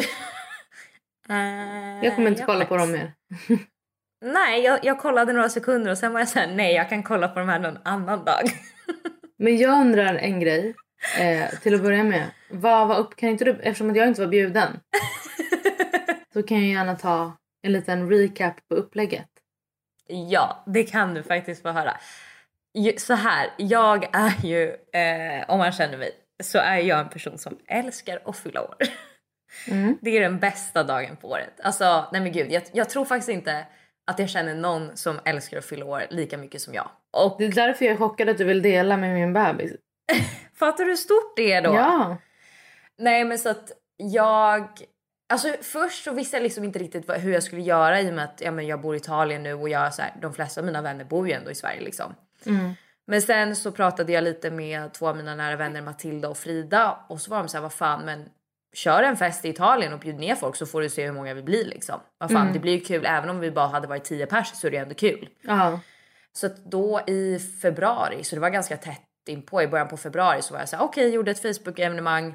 [1.28, 3.58] eh, Jag kommer inte jag kolla på faktiskt- dem mer.
[4.20, 7.28] Nej, jag, jag kollade några sekunder och sen var jag såhär, nej jag kan kolla
[7.28, 8.42] på de här någon annan dag.
[9.38, 10.74] Men jag undrar en grej.
[11.18, 12.30] Eh, till att börja med.
[12.50, 14.80] Vad var upp, kan inte du, eftersom att jag inte var bjuden.
[16.32, 19.28] så kan jag gärna ta en liten recap på upplägget.
[20.06, 21.96] Ja, det kan du faktiskt få höra.
[22.98, 27.38] Så här, jag är ju, eh, om man känner mig, så är jag en person
[27.38, 28.74] som älskar att fylla år.
[29.68, 29.98] Mm.
[30.00, 31.60] Det är den bästa dagen på året.
[31.62, 33.66] Alltså, nej men gud, jag, jag tror faktiskt inte
[34.06, 36.90] att jag känner någon som älskar att fylla år lika mycket som jag.
[37.10, 39.72] Och Det är därför jag är chockad att du vill dela med min bebis.
[40.54, 41.74] fattar du hur stort det är då?
[41.74, 42.16] Ja.
[42.98, 44.68] Nej men så att jag...
[45.32, 48.14] Alltså först så visste jag liksom inte riktigt vad, hur jag skulle göra i och
[48.14, 50.60] med att ja, men jag bor i Italien nu och jag, så här, de flesta
[50.60, 52.14] av mina vänner bor ju ändå i Sverige liksom.
[52.46, 52.74] Mm.
[53.06, 56.98] Men sen så pratade jag lite med två av mina nära vänner Matilda och Frida
[57.08, 58.28] och så var de så här, vad fan men
[58.72, 61.34] kör en fest i Italien och bjud ner folk så får du se hur många
[61.34, 62.00] vi blir liksom.
[62.18, 64.66] Vad fan det blir ju kul även om vi bara hade varit 10 pers så
[64.66, 65.28] är det ändå kul.
[65.42, 65.80] Ja.
[66.32, 70.54] Så då i februari, så det var ganska tätt inpå i början på februari så
[70.54, 72.34] var jag så här, okej gjorde ett Facebook-evenemang.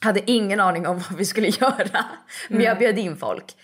[0.00, 2.04] Hade ingen aning om vad vi skulle göra.
[2.48, 3.56] Men jag bjöd in folk.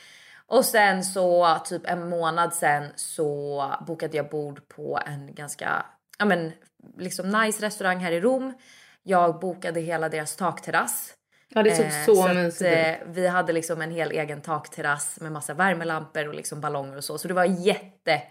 [0.47, 5.87] Och sen så typ en månad sen så bokade jag bord på en ganska,
[6.19, 6.53] ja men
[6.99, 8.55] liksom nice restaurang här i Rom.
[9.03, 11.15] Jag bokade hela deras takterrass.
[11.55, 12.69] Ja, det såg Eh, så, att, mysigt ut.
[12.69, 17.05] eh, Vi hade liksom en hel egen takterrass med massa värmelampor och liksom ballonger och
[17.05, 17.19] så.
[17.19, 18.23] Så det var jätte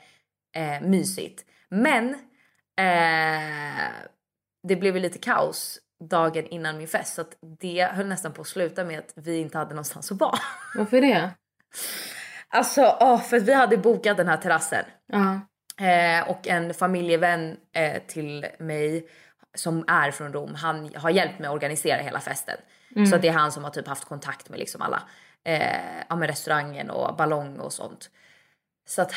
[0.56, 0.82] eh.
[1.70, 2.10] Men
[2.80, 3.90] eh,
[4.68, 5.80] det blev ju lite kaos
[6.10, 9.38] dagen innan min fest så att det höll nästan på att sluta med att vi
[9.38, 10.40] inte hade någonstans att vara.
[10.76, 11.30] Varför det?
[12.48, 14.86] Alltså, åh, för att vi hade bokat den här terrassen.
[15.06, 15.42] Ja.
[15.86, 19.08] Eh, och en familjevän eh, till mig
[19.56, 22.58] som är från Rom, han har hjälpt mig att organisera hela festen.
[23.10, 25.04] Så att det är han som har typ haft kontakt med liksom alla,
[25.44, 28.10] eh, ja, med restaurangen och ballong och sånt.
[28.88, 29.14] Så att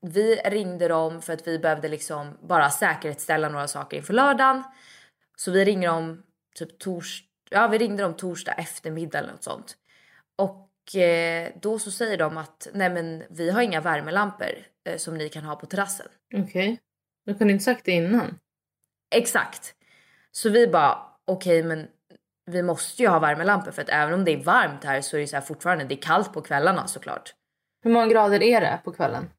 [0.00, 4.62] vi ringde dem för att vi behövde liksom bara säkerhetsställa några saker inför lördagen.
[5.36, 6.22] Så vi ringer dem
[6.54, 9.76] typ tors ja, vi ringde dem torsdag eftermiddag eller något sånt.
[10.36, 14.52] Och eh, då så säger de att nej men vi har inga värmelampor
[14.84, 16.06] eh, som ni kan ha på terrassen.
[16.34, 16.80] Okej.
[17.24, 18.38] Du kunde inte sagt det innan.
[19.14, 19.74] Exakt.
[20.30, 21.88] Så vi bara okej men
[22.50, 25.20] vi måste ju ha värmelampor för att även om det är varmt här så är
[25.20, 27.34] det så fortfarande det är kallt på kvällarna såklart.
[27.84, 29.30] Hur många grader är det på kvällen?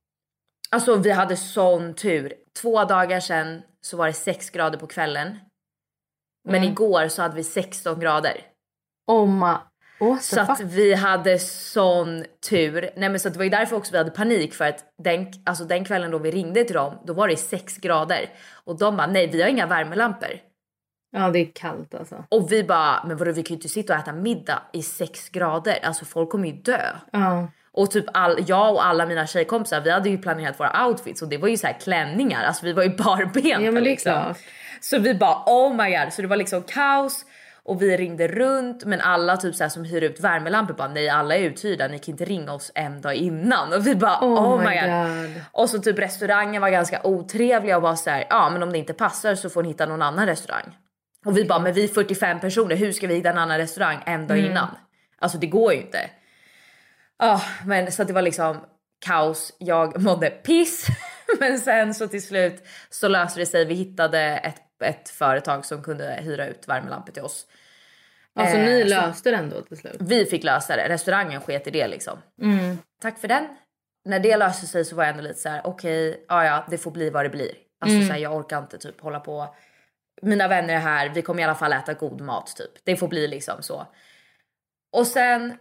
[0.72, 2.34] Alltså vi hade sån tur.
[2.62, 5.40] Två dagar sedan så var det 6 grader på kvällen.
[6.46, 6.72] Men Mm.
[6.72, 8.42] igår så hade vi 16 grader.
[9.08, 9.56] Oh my...
[10.22, 12.90] Så att vi hade sån tur.
[12.96, 15.64] Nej men så det var ju därför också vi hade panik för att den, alltså
[15.64, 18.30] den kvällen då vi ringde till dem då var det 6 grader.
[18.66, 20.30] Och de bara nej vi har inga värmelampor.
[21.12, 22.24] Ja, det är kallt alltså.
[22.30, 25.30] Och vi bara men vadå vi kan ju inte sitta och äta middag i 6
[25.30, 25.80] grader.
[25.84, 26.82] Alltså folk kommer ju dö.
[27.12, 27.48] Ja.
[27.72, 31.28] Och typ all, jag och alla mina tjejkompisar vi hade ju planerat våra outfits och
[31.28, 32.44] det var ju så här klänningar.
[32.44, 34.12] Alltså vi var ju barbenta Ja, men liksom.
[34.12, 34.38] klart.
[34.82, 36.14] Så vi bara oh my god.
[36.14, 37.26] Så det var liksom kaos
[37.64, 41.10] och vi ringde runt men alla typ så här som hyr ut värmelampor bara nej
[41.10, 43.74] alla är uthyrda ni kan inte ringa oss en dag innan.
[43.74, 45.42] Och vi bara oh, my god.
[45.52, 48.78] Och så typ restaurangen var ganska otrevliga och var så här ja men om det
[48.78, 50.78] inte passar så får ni hitta någon annan restaurang.
[51.26, 54.04] Och vi bara men vi är 45 personer hur ska vi hitta en annan restaurang
[54.06, 54.68] en dag innan?
[55.20, 56.10] Alltså det går ju inte.
[57.20, 58.66] Ja, men så att det var liksom
[59.06, 59.54] kaos.
[59.58, 60.88] Jag mådde piss.
[61.40, 63.66] Men sen så till slut så löste det sig.
[63.66, 67.46] Vi hittade ett, ett företag som kunde hyra ut värmelampor till oss.
[68.36, 69.96] Alltså Eh, ni löste den då till slut?
[70.00, 70.90] Vi fick lösa det.
[70.90, 72.18] Restaurangen sket i det liksom.
[72.42, 72.78] Mm.
[73.02, 73.48] Tack för den.
[74.06, 76.78] När det löste sig så var jag ändå lite så här: okej, ja ja, det
[76.78, 77.52] får bli vad det blir.
[77.80, 78.08] Alltså Mm.
[78.08, 79.56] så här, jag orkar inte typ hålla på
[80.22, 82.72] mina vänner är här, vi kommer i alla fall äta god mat typ.
[82.84, 83.88] Det får bli liksom så.
[84.94, 85.58] Och sen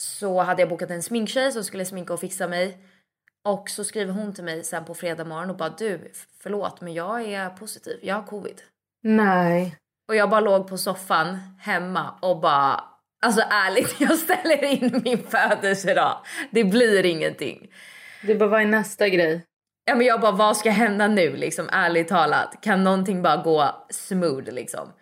[0.00, 2.78] så hade jag bokat en sminktjej som skulle sminka och fixa mig.
[3.44, 6.94] Och så skriver hon till mig sen på fredag morgon och bara du, förlåt men
[6.94, 8.62] jag är positiv, jag har covid.
[9.02, 9.76] Nej.
[10.08, 12.84] Och jag bara låg på soffan hemma och bara,
[13.22, 16.16] alltså ärligt jag ställer in min födelsedag.
[16.50, 17.72] Det blir ingenting.
[18.22, 19.46] Det bara, vad är nästa grej?
[19.90, 22.58] Ja men jag bara, vad ska hända nu liksom ärligt talat?
[22.62, 24.92] Kan någonting bara gå smooth liksom?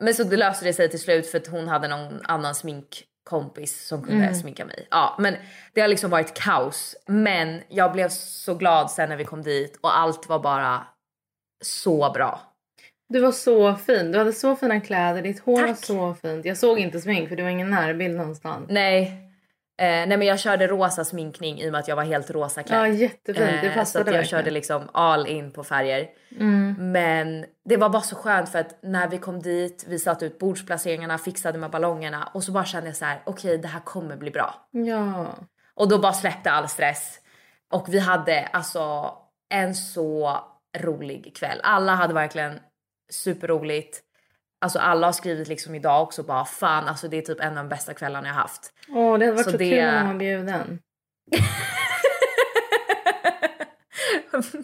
[0.00, 4.02] Men så löste det sig till slut för att hon hade någon annan sminkkompis som
[4.02, 4.34] kunde Mm.
[4.34, 4.86] sminka mig.
[4.90, 5.36] Ja men
[5.72, 6.96] det har liksom varit kaos.
[7.06, 10.86] Men jag blev så glad sen när vi kom dit och allt var bara
[11.64, 12.40] så bra.
[13.08, 14.12] Du var så fin.
[14.12, 15.22] Du hade så fina kläder.
[15.22, 15.84] Ditt hår var Tack.
[15.84, 16.44] så fint.
[16.44, 18.66] Jag såg inte smink för det var ingen närbild någonstans.
[18.68, 19.18] Nej,
[19.80, 22.62] eh, nej men jag körde rosa sminkning i och med att jag var helt rosa
[22.62, 22.78] klädd.
[22.80, 23.46] Ja, jättefint.
[23.62, 24.40] Det Eh, så passade att jag verkligen.
[24.40, 26.08] körde liksom all in på färger.
[26.40, 26.92] Mm.
[26.92, 30.38] Men det var bara så skönt för att när vi kom dit, vi satte ut
[30.38, 34.16] bordsplaceringarna, fixade med ballongerna och så bara kände jag så här: okej det här kommer
[34.16, 34.54] bli bra.
[34.70, 35.34] Ja.
[35.74, 37.18] Och då bara släppte all stress.
[37.72, 39.12] Och vi hade alltså
[39.54, 40.38] en så
[40.78, 41.60] rolig kväll.
[41.62, 42.58] Alla hade verkligen
[43.12, 44.00] superroligt.
[44.62, 47.64] Alltså alla har skrivit liksom idag också bara fan alltså det är typ en av
[47.64, 48.72] de bästa kvällarna jag haft.
[48.88, 50.78] Åh, det hade varit Så så, det- kul om man bjuden.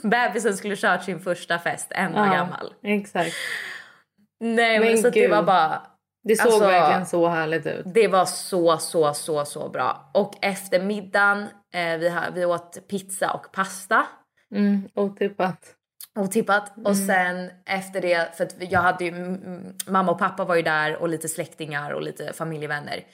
[0.03, 2.33] Bebisen skulle kört sin första fest, en år Ja.
[2.33, 2.75] gammal.
[2.83, 3.35] Exakt.
[4.41, 5.83] Nej men, Men så det var bara
[6.25, 7.95] Det såg Alltså- verkligen så härligt ut.
[7.95, 10.11] Det var så, så, så, så bra.
[10.15, 11.43] Och efter middagen,
[11.75, 14.07] eh, vi, vi åt pizza och pasta.
[14.55, 15.75] Mm, otippat.
[16.19, 16.73] Otippat.
[16.85, 17.07] Och Mm.
[17.07, 20.63] sen efter det, för att jag hade ju, mm, mm, mamma och pappa var ju
[20.63, 23.05] där och lite släktingar och lite familjevänner.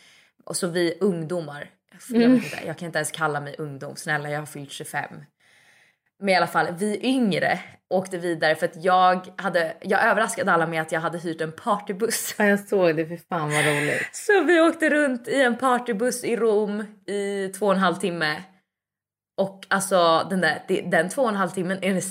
[0.45, 1.71] Och så vi ungdomar,
[2.09, 2.35] jag, Mm.
[2.35, 5.05] inte, jag kan inte ens kalla mig ungdom, snälla jag har fyllt 25.
[6.19, 7.59] Men i alla fall, vi yngre
[7.91, 11.53] åkte vidare för att jag hade, jag överraskade alla med att jag hade hyrt en
[11.53, 12.35] partybuss.
[12.39, 13.07] Ja, jag såg det.
[13.09, 14.09] Fy fan vad roligt.
[14.13, 18.43] Så vi åkte runt i en partybuss i Rom i två och en halv timme.
[19.37, 22.03] Och alltså den där, den två och en halv timmen är det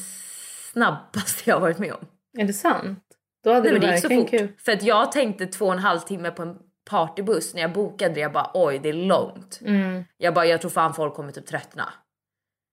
[0.74, 2.06] snabbaste jag varit med om.
[2.38, 3.00] Är det sant?
[3.44, 4.30] Då hade Nej, det gick så fort.
[4.30, 4.52] kul.
[4.58, 6.58] För att jag tänkte två och en halv timme på en
[6.90, 8.20] partybuss när jag bokade det.
[8.20, 9.60] Jag bara oj det är långt.
[9.66, 10.04] Mm.
[10.18, 11.94] Jag bara jag tror fan folk kommer typ tröttna.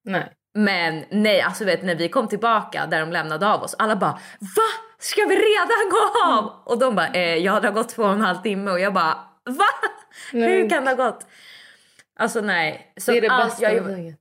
[0.05, 0.33] Nej.
[0.55, 4.19] Men nej, alltså vet när vi kom tillbaka där de lämnade av oss, alla bara
[4.41, 4.91] VA?
[4.99, 6.53] Ska vi redan gå av?
[6.65, 8.95] Och de bara eh, ja det har gått två och en halv timme och jag
[8.95, 9.65] bara VA?
[10.33, 10.51] Nej.
[10.51, 11.27] Hur kan det ha gått?
[12.19, 12.93] Alltså nej.
[12.97, 14.15] Så det är det allt, bästa jag.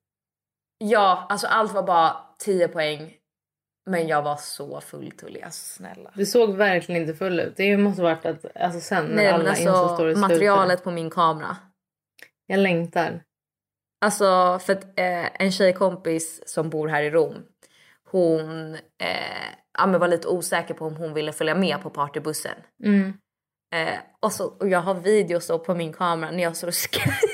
[0.78, 3.14] Ja, alltså allt var bara 10 poäng.
[3.90, 6.12] Men jag var så full Tully, alltså snälla.
[6.16, 7.54] Du såg verkligen inte full ut.
[7.58, 10.16] Det måste varit att alltså sen när Nej alla alltså slutade.
[10.16, 11.58] materialet på min kamera.
[12.48, 13.24] Jag längtar.
[14.06, 17.36] Alltså för att eh, en tjejkompis som bor här i Rom.
[18.12, 22.56] Hon eh, ja, men var lite osäker på om hon ville följa med på partybussen.
[22.84, 23.14] Mm.
[23.76, 27.20] Eh, och, så, och jag har videos på min kamera när jag står och skriker.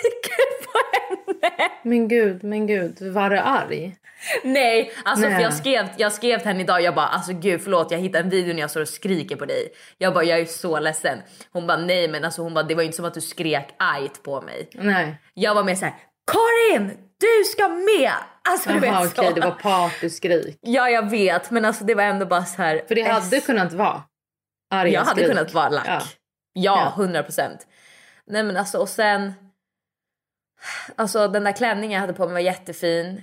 [1.84, 3.02] Men gud, men gud.
[3.02, 3.96] Var du arg?
[4.44, 5.36] Nej, alltså Nej.
[5.36, 8.24] för jag skrev, jag skrev till henne idag, jag bara alltså gud förlåt jag hittade
[8.24, 9.68] en video när jag står och skriker på dig.
[9.98, 11.20] Jag bara jag är så ledsen.
[11.52, 13.76] Hon bara nej men alltså hon bara det var ju inte som att du skrek
[13.80, 14.70] argt på mig.
[14.74, 15.16] Nej.
[15.34, 15.94] Jag var mer såhär
[16.32, 18.12] Karin du ska med!
[18.50, 19.34] Alltså du Jaha vet okej, så.
[19.40, 20.58] det var partyskrik.
[20.62, 22.82] Ja jag vet men alltså det var ändå bara så här.
[22.88, 24.04] För det hade S- kunnat vara
[24.72, 25.28] arga Jag hade skrik.
[25.28, 25.88] kunnat vara lack.
[25.88, 26.02] Ja.
[26.54, 27.04] Ja, Ja.
[27.04, 27.68] 100 procent.
[28.28, 29.34] Nej men alltså och sen.
[30.96, 33.22] Alltså den där klänningen jag hade på mig var jättefin.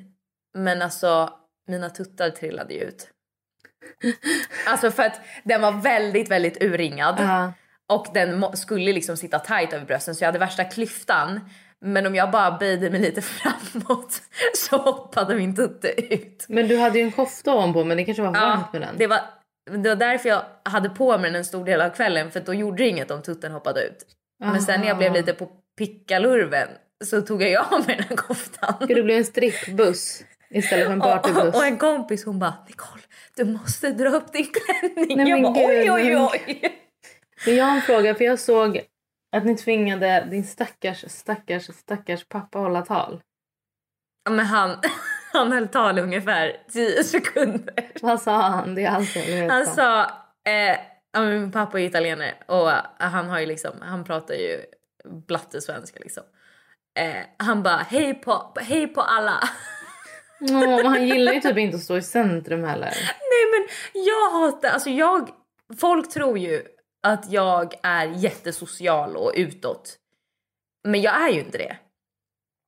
[0.54, 1.30] Men alltså
[1.68, 3.08] mina tuttar trillade ju ut.
[4.66, 7.16] Alltså för att den var väldigt, väldigt urringad.
[7.18, 7.52] Ja.
[7.88, 11.40] Och den skulle liksom sitta tight över brösten så jag hade värsta klyftan.
[11.80, 14.22] Men om jag bara böjde mig lite framåt
[14.54, 16.46] så hoppade min tutte ut.
[16.48, 18.94] Men du hade ju en kofta ovanpå men det kanske var varmt med den.
[18.98, 19.20] det var,
[19.70, 22.54] det var därför jag hade på mig den en stor del av kvällen för då
[22.54, 24.06] gjorde det inget om tutten hoppade ut.
[24.44, 25.16] Men sen när jag blev Aha.
[25.16, 26.68] lite på pickalurven
[27.04, 28.74] så tog jag av mig den här koftan.
[28.80, 31.42] Gud, det blev en strippbuss istället för en Och, partybuss.
[31.42, 33.02] och, och en kompis hon bara Nicole
[33.36, 35.16] du måste dra upp din klänning.
[35.18, 36.78] Nej, jag bara gud, oj oj oj.
[37.46, 38.80] Men jag har en fråga för jag såg
[39.36, 43.22] att ni tvingade din stackars, stackars, stackars pappa hålla tal.
[44.24, 44.76] Ja, Men han,
[45.32, 47.90] han höll tal ungefär 10 sekunder.
[48.02, 48.74] Vad sa han?
[48.74, 49.54] Det är allt jag vill veta.
[49.54, 50.02] Han sa,
[50.44, 50.76] eh,
[51.12, 54.60] ja, min pappa är italienare och han har ju liksom, han pratar ju
[55.04, 56.22] blattesvenska liksom.
[56.98, 59.48] Eh, han bara hej på, hej på alla.
[60.40, 62.94] Men han gillar ju typ inte att stå i centrum heller.
[63.30, 63.68] Nej men
[64.04, 65.30] jag hatar, alltså jag,
[65.80, 66.62] folk tror ju
[67.02, 69.96] att jag är jättesocial och utåt.
[70.84, 71.76] Men jag är ju inte det.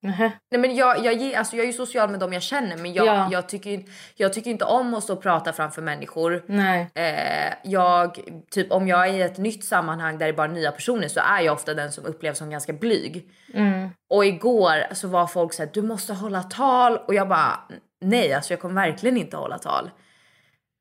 [0.04, 0.32] Nähä.
[0.50, 3.06] Nej, men jag, jag, alltså jag är ju social med dem jag känner men jag,
[3.06, 3.28] Ja.
[3.32, 3.82] jag, tycker,
[4.14, 6.44] jag tycker inte om att stå och prata framför människor.
[6.46, 6.90] Nej.
[6.94, 8.18] Eh, jag,
[8.50, 11.20] typ om jag är i ett nytt sammanhang där det är bara nya personer så
[11.20, 13.30] är jag ofta den som upplevs som ganska blyg.
[13.54, 13.90] Mm.
[14.10, 17.60] Och igår så var folk såhär, du måste hålla tal och jag bara
[18.00, 19.90] nej alltså jag kommer verkligen inte hålla tal.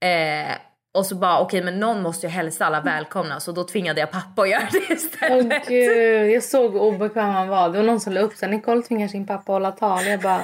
[0.03, 0.51] Eh,
[0.97, 4.11] och så bara okej men någon måste ju hälsa alla välkomna så då tvingade jag
[4.11, 5.67] pappa att göra det Åh istället.
[5.67, 7.69] gud, jag såg hur obekväm han var.
[7.69, 8.49] Det var någon som la upp sig.
[8.49, 10.05] Nicole tvingar sin pappa att hålla tal.
[10.05, 10.41] Jag bara...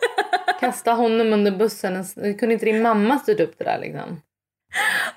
[0.60, 2.04] Kasta honom under bussen.
[2.14, 4.20] Kunde inte din mamma styrt upp det där liksom?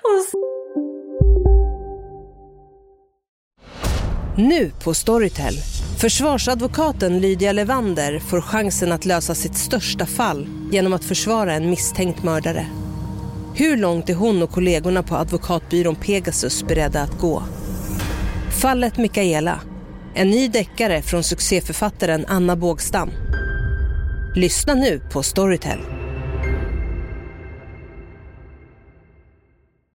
[0.02, 0.38] Och så-
[4.36, 5.54] Nu på Storytel.
[6.00, 12.22] Försvarsadvokaten Lydia Levander får chansen att lösa sitt största fall genom att försvara en misstänkt
[12.22, 12.66] mördare.
[13.60, 17.42] Hur långt är hon och kollegorna på advokatbyrån Pegasus beredda att gå?
[18.62, 19.60] Fallet Mikaela.
[20.14, 23.10] En ny deckare från succéförfattaren Anna Bågstam.
[24.36, 25.78] Lyssna nu på Storytel.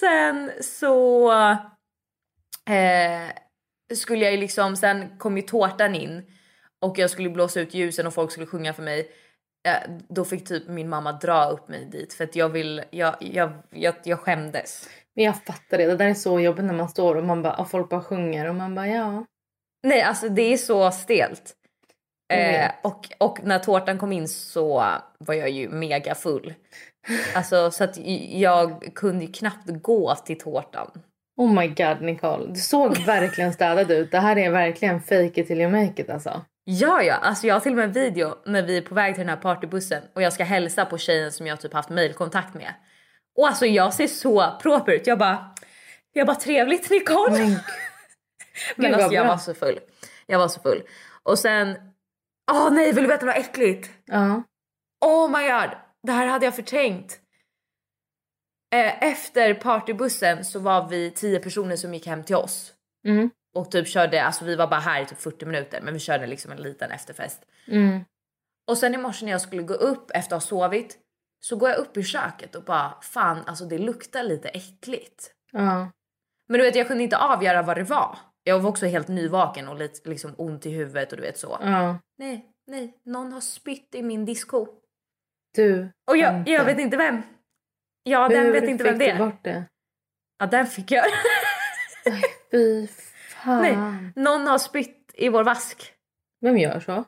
[0.00, 1.30] Sen så
[2.70, 3.28] eh,
[3.94, 6.22] skulle jag ju liksom, sen kom ju tårtan in
[6.80, 9.10] och jag skulle blåsa ut ljusen och folk skulle sjunga för mig.
[9.68, 13.16] Eh, då fick typ min mamma dra upp mig dit för att jag vill, jag,
[13.20, 14.88] jag, jag, jag skämdes.
[15.14, 15.86] Men jag fattar det.
[15.86, 18.48] Det där är så jobbigt när man står och man bara, och folk bara sjunger
[18.48, 19.24] och man bara ja.
[19.82, 21.54] Nej alltså det är så stelt.
[22.32, 24.84] Eh, och, och när tårtan kom in så
[25.18, 26.54] var jag ju mega full.
[27.34, 30.90] Alltså så att jag kunde ju knappt gå till tårtan.
[31.36, 32.46] Oh my god Nicole.
[32.52, 34.10] Du såg verkligen städad ut.
[34.10, 36.44] Det här är verkligen fake it till you make it alltså.
[36.64, 39.14] Ja, ja, alltså jag har till och med en video när vi är på väg
[39.14, 42.54] till den här partybussen och jag ska hälsa på tjejen som jag typ haft mailkontakt
[42.54, 42.74] med.
[43.38, 45.06] Och alltså jag ser så proper ut.
[45.06, 45.54] Jag bara,
[46.12, 47.38] jag bara trevligt Nicole.
[47.38, 47.56] Men,
[48.76, 49.32] Men alltså vad jag bra.
[49.32, 49.78] var så full.
[50.26, 50.82] Jag var så full.
[51.22, 51.76] Och sen,
[52.52, 53.90] åh nej vill du veta något äckligt?
[54.06, 54.42] ja.
[55.06, 55.70] Oh my god,
[56.08, 57.20] det här hade jag förträngt.
[58.74, 62.74] Eh, efter partybussen så var vi tio personer som gick hem till oss.
[63.06, 63.30] Mm.
[63.54, 66.26] Och typ körde, alltså vi var bara här i typ 40 minuter men vi körde
[66.26, 67.44] liksom en liten efterfest.
[67.66, 68.00] Mm.
[68.68, 70.98] Och sen i morse när jag skulle gå upp efter att ha sovit
[71.40, 75.32] så går jag upp i köket och bara fan alltså det luktar lite äckligt.
[75.52, 75.90] Ja.
[76.48, 78.18] Men du vet jag kunde inte avgöra vad det var.
[78.44, 81.58] Jag var också helt nyvaken och lite liksom ont i huvudet och du vet så.
[82.18, 84.66] Nej, nej, någon har spytt i min disco.
[85.58, 85.90] Du.
[86.10, 87.22] Och jag, jag vet inte vem.
[88.02, 89.26] Ja, den Hur vet inte vem fick det du är.
[89.26, 89.64] bort det?
[90.38, 91.04] Ja, den fick jag.
[92.50, 92.86] Fy
[93.28, 93.62] fan.
[93.62, 93.76] Nej,
[94.16, 95.92] någon har spytt i vår vask.
[96.40, 97.04] Vem gör så?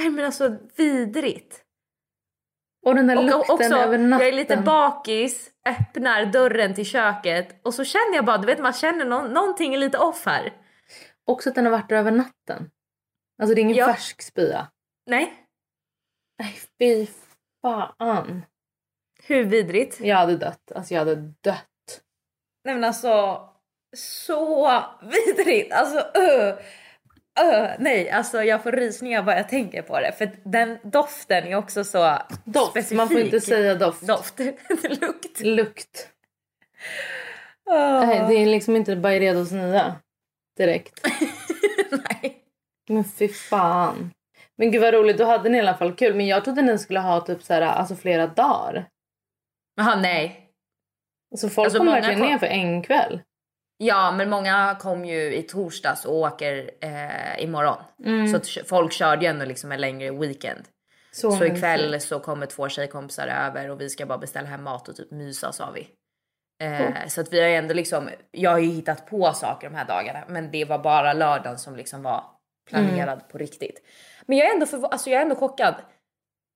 [0.00, 1.64] Nej men alltså vidrigt.
[2.86, 4.18] Och den där Och lukten också, över natten.
[4.26, 8.58] jag är lite bakis, öppnar dörren till köket och så känner jag bara, du vet
[8.60, 10.52] man känner någon, någonting är lite off här.
[11.26, 12.70] Också att den har varit där över natten.
[13.42, 13.86] Alltså det är ingen Ja.
[13.86, 14.70] färsk spya.
[15.06, 15.46] Nej,
[16.38, 17.06] Nej fy
[17.62, 18.42] fan.
[19.22, 20.00] hur vidrigt?
[20.00, 20.72] Jag hade dött.
[20.74, 21.66] Alltså jag hade dött.
[22.64, 23.48] Nej men alltså,
[23.96, 25.72] så vidrigt.
[25.72, 26.54] Alltså uh,
[27.46, 30.12] uh, nej, alltså jag får rysningar bara jag tänker på det.
[30.12, 32.70] För den doften är också så Doft.
[32.70, 32.96] specifik.
[32.96, 34.06] Man får inte säga doft.
[34.06, 34.38] Doft,
[35.00, 35.40] lukt.
[35.40, 36.08] Lukt.
[37.70, 38.06] Oh.
[38.06, 39.96] Nej, det är liksom inte Byredos nya.
[40.56, 41.06] Direkt.
[41.90, 42.44] nej.
[42.88, 44.10] Men fy fan.
[44.60, 46.14] Men gud vad roligt, då hade ni i alla fall kul.
[46.14, 48.88] Men jag trodde ni skulle ha typ så här, alltså flera dagar.
[49.76, 50.50] Jaha, nej.
[51.32, 53.20] Alltså folk Alltså, kom verkligen kom- ner för en kväll.
[53.76, 57.76] Ja, men många kom ju i torsdags och åker eh, imorgon.
[58.04, 58.28] Mm.
[58.28, 60.64] Så folk körde ju ändå liksom en längre weekend.
[61.12, 64.88] Så, Så ikväll så kommer två tjejkompisar över och vi ska bara beställa hem mat
[64.88, 65.88] och typ mysa sa vi.
[66.62, 69.76] Eh, så att vi har ju ändå liksom, jag har ju hittat på saker de
[69.76, 72.24] här dagarna men det var bara lördagen som liksom var
[72.70, 73.28] planerad Mm.
[73.32, 73.82] på riktigt.
[74.26, 75.74] Men jag är ändå, förv- alltså jag är ändå chockad.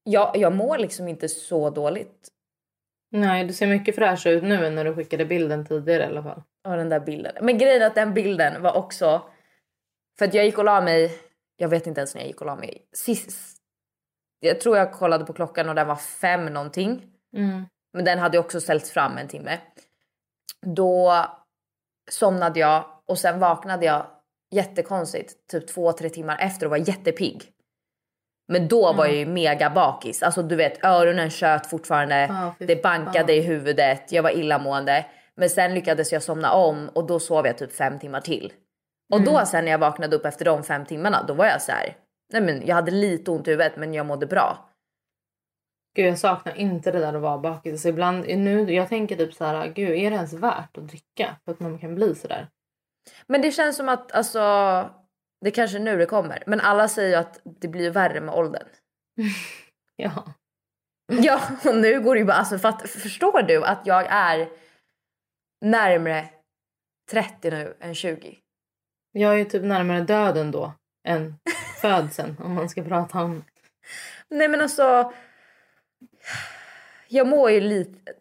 [0.04, 2.28] Jag, jag mår liksom inte så dåligt
[3.16, 6.22] Nej, du ser mycket fräsch ut nu än när du skickade bilden tidigare i alla
[6.22, 6.42] fall.
[6.64, 7.32] av den där bilden.
[7.40, 9.22] Men grejen är att den bilden var också,
[10.18, 11.18] för att jag gick och la mig,
[11.56, 13.58] jag vet inte ens när jag gick och la mig sist.
[14.40, 17.02] Jag tror jag kollade på klockan och den var fem någonting.
[17.36, 17.64] Mm.
[17.92, 19.58] Men den hade också ställts fram en timme.
[20.66, 21.26] Då
[22.10, 24.06] somnade jag och sen vaknade jag
[24.50, 27.53] jättekonstigt typ två, tre timmar efter och var jättepigg.
[28.48, 30.22] Men då var jag ju mega bakis.
[30.22, 32.52] Alltså du vet öronen tjöt fortfarande.
[32.58, 33.30] Fy det bankade fan.
[33.30, 34.12] i huvudet.
[34.12, 35.06] Jag var illamående.
[35.36, 38.52] Men sen lyckades jag somna om och då sov jag typ fem timmar till.
[39.12, 39.32] Och Mm.
[39.34, 41.96] då sen när jag vaknade upp efter de fem timmarna då var jag så här.
[42.32, 44.68] Nej men jag hade lite ont i huvudet men jag mådde bra.
[45.96, 47.72] Gud jag saknar inte det där att vara bakis.
[47.72, 51.36] Alltså ibland, nu, jag tänker typ så här, gud är det ens värt att dricka?
[51.44, 52.48] För att man kan bli sådär.
[53.26, 54.40] Men det känns som att alltså.
[55.44, 56.42] Det kanske är nu det kommer.
[56.46, 58.68] Men alla säger ju att det blir värre med åldern.
[59.96, 60.24] Ja.
[61.22, 62.36] Ja, och nu går det ju bara...
[62.36, 64.48] Alltså, för att, förstår du att jag är
[65.64, 66.28] närmre
[67.10, 68.38] 30 nu än 20?
[69.12, 70.72] Jag är ju typ närmare döden då
[71.08, 71.34] än
[71.80, 73.44] födseln om man ska prata om.
[74.28, 75.12] Nej men alltså...
[77.08, 78.12] Jag mår ju lite,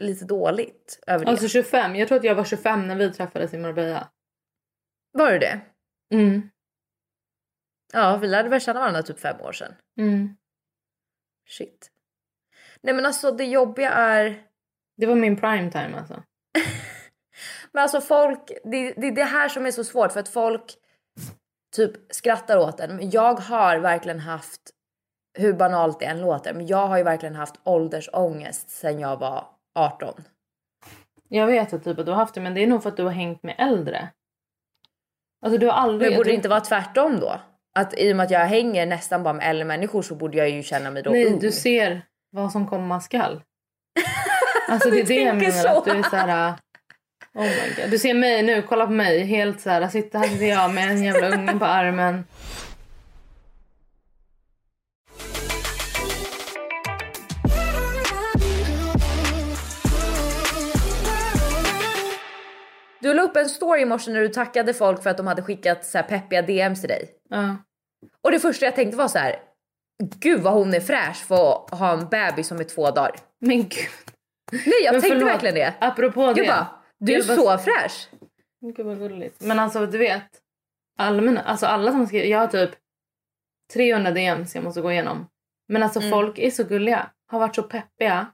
[0.00, 1.30] lite dåligt över det.
[1.30, 4.08] Alltså 25, jag tror att jag var 25 när vi träffades i Marbella.
[5.12, 5.60] Var det det?
[6.14, 6.50] Mm.
[7.92, 9.74] Ja, vi lärde väl känna varandra typ fem år sedan.
[9.98, 10.36] Mm.
[11.48, 11.90] Shit.
[12.80, 14.42] Nej men alltså det jobbiga är...
[14.96, 16.22] Det var min prime time alltså.
[17.72, 20.74] Men alltså folk, det, det är det här som är så svårt för att folk
[21.76, 22.96] typ skrattar åt en.
[22.96, 24.60] Men jag har verkligen haft,
[25.38, 29.48] hur banalt det än låter, men jag har ju verkligen haft åldersångest sen jag var
[29.74, 30.14] 18.
[31.28, 32.96] Jag vet att typ att du har haft det men det är nog för att
[32.96, 34.08] du har hängt med äldre.
[35.44, 36.10] Alltså du har aldrig...
[36.10, 37.40] Men borde det inte vara tvärtom då?
[37.78, 40.50] Att i och med att jag hänger nästan bara med äldre människor så borde jag
[40.50, 41.38] ju känna mig då Nej, ung.
[41.38, 43.42] du ser vad som komma skall.
[44.68, 45.50] Alltså det är det jag menar.
[45.50, 45.78] så.
[45.78, 46.54] Att du är så här...
[47.34, 47.90] Oh my God.
[47.90, 49.24] Du ser mig nu, kolla på mig.
[49.24, 52.24] Helt så här, sitter här sitter jag med en jävla unge på armen.
[63.02, 65.42] Du la upp en story i morse när du tackade folk för att de hade
[65.42, 67.10] skickat så här peppiga DMs till dig.
[67.28, 67.56] Ja.
[68.22, 69.36] Och det första jag tänkte var så här.
[70.02, 73.16] Gud vad hon är fräsch för att ha en bebis som är två dagar.
[73.38, 73.88] Men gud.
[74.52, 75.74] Nej jag Men tänkte förlåt, verkligen det.
[75.80, 76.40] Apropå det.
[76.40, 76.66] Jag bara,
[76.98, 78.08] du är så fräsch.
[78.76, 79.40] Gud vad gulligt.
[79.40, 80.28] Men alltså du vet.
[80.98, 82.26] Allmänna, alltså alla som skriver.
[82.26, 82.70] Jag har typ
[83.72, 85.26] 300 DMs jag måste gå igenom.
[85.68, 86.10] Men alltså Mm.
[86.10, 87.10] folk är så gulliga.
[87.26, 88.26] Har varit så peppiga.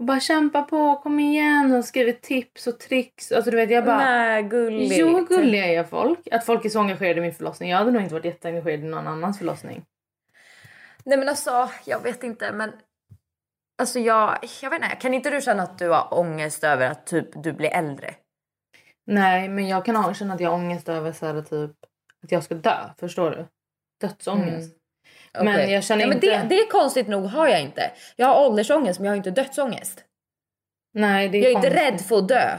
[0.00, 1.72] Och bara kämpa på, kom igen.
[1.72, 3.32] Och skrivit tips och tricks.
[3.32, 3.96] Alltså du vet jag bara.
[3.96, 4.98] Nej gulligt.
[4.98, 6.28] Jo, gulliga är folk.
[6.30, 7.70] Att folk är så engagerade i min förlossning.
[7.70, 9.84] Jag hade nog inte varit jätteengagerad i någon annans förlossning.
[11.04, 12.72] Nej men alltså jag vet inte men.
[13.78, 17.06] Alltså jag, jag vet inte, kan inte du känna att du har ångest över att
[17.06, 18.14] typ du blir äldre?
[19.06, 21.76] Nej, men jag kan känna att jag har ångest över så här, typ
[22.22, 22.90] att jag ska dö.
[22.98, 23.46] Förstår du?
[24.00, 24.76] Dödsångest.
[25.34, 25.72] Men Okej.
[25.72, 26.26] jag känner Nej, inte...
[26.26, 27.90] Men det, det är konstigt nog har jag inte.
[28.16, 30.04] Jag har åldersångest men jag har inte dödsångest.
[30.94, 31.92] Nej, det är Jag är inte konstigt.
[31.92, 32.58] rädd för att dö.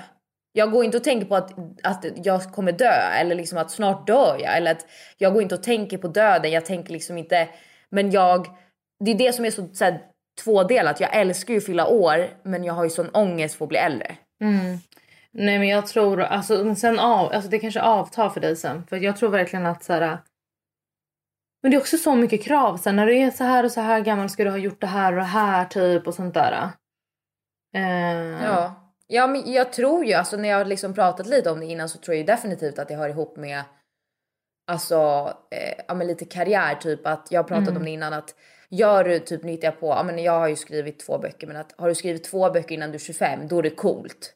[0.54, 1.52] Jag går inte och tänker på att,
[1.84, 4.58] att jag kommer dö eller liksom att snart dör jag.
[4.58, 4.86] Eller att
[5.18, 6.52] jag går inte och tänker på döden.
[6.52, 7.48] Jag tänker liksom inte...
[7.90, 8.48] Men jag...
[9.06, 10.02] Det är det som är så, så här,
[10.44, 11.00] tvådelat.
[11.00, 13.78] Jag älskar ju att fylla år men jag har ju sån ångest för att bli
[13.78, 14.16] äldre.
[14.42, 14.78] Mm.
[15.34, 18.84] Nej men jag tror, alltså, sen av, alltså det kanske avtar för dig sen.
[18.90, 20.18] För jag tror verkligen att så här.
[21.62, 23.82] Men det är också så mycket krav sen när du är så här och så
[23.82, 26.70] här gammal ska du ha gjort det här och det här typ och sånt där.
[27.76, 28.94] Eh, Ja.
[29.08, 31.90] ja men jag tror ju, alltså när jag har liksom pratat lite om det innan
[31.90, 33.64] så tror jag definitivt att det hör ihop med
[34.68, 34.98] alltså
[35.52, 37.78] eh, ja, men lite karriär typ att jag har pratat Mm.
[37.78, 38.36] om det innan att
[38.70, 41.74] gör du typ nyttjar på, ja men jag har ju skrivit två böcker men att
[41.78, 44.34] har du skrivit två böcker innan du är 25 då är det coolt.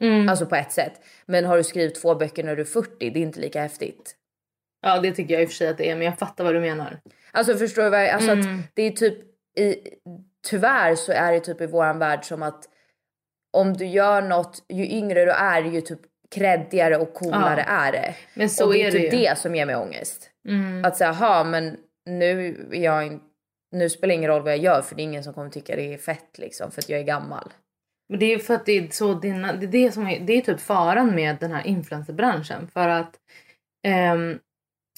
[0.00, 0.28] Mm.
[0.28, 0.92] Alltså på ett sätt.
[1.26, 4.16] Men har du skrivit två böcker när du är 40 det är inte lika häftigt.
[4.82, 6.54] Ja det tycker jag i och för sig att det är men jag fattar vad
[6.54, 7.00] du menar.
[7.32, 8.58] Alltså förstår du vad jag, alltså Mm.
[8.60, 9.18] att det är typ
[9.58, 9.76] i,
[10.50, 12.64] tyvärr så är det typ i våran värld som att
[13.52, 16.00] om du gör något, ju yngre du är ju typ
[16.34, 17.72] kreddigare och coolare Ja.
[17.74, 18.14] är det.
[18.34, 19.18] Men så och det är är det typ ju.
[19.18, 20.30] det som ger mig ångest.
[20.48, 20.84] Mm.
[20.84, 21.76] Att säga, ha men
[22.06, 23.20] nu är jag in,
[23.72, 25.76] nu spelar det ingen roll vad jag gör för det är ingen som kommer tycka
[25.76, 27.52] det är fett liksom för att jag är gammal.
[28.08, 30.32] Men det är för att det är så dina, det är det som är, det
[30.32, 33.16] är typ faran med den här influencerbranschen för att
[33.86, 34.38] ehm,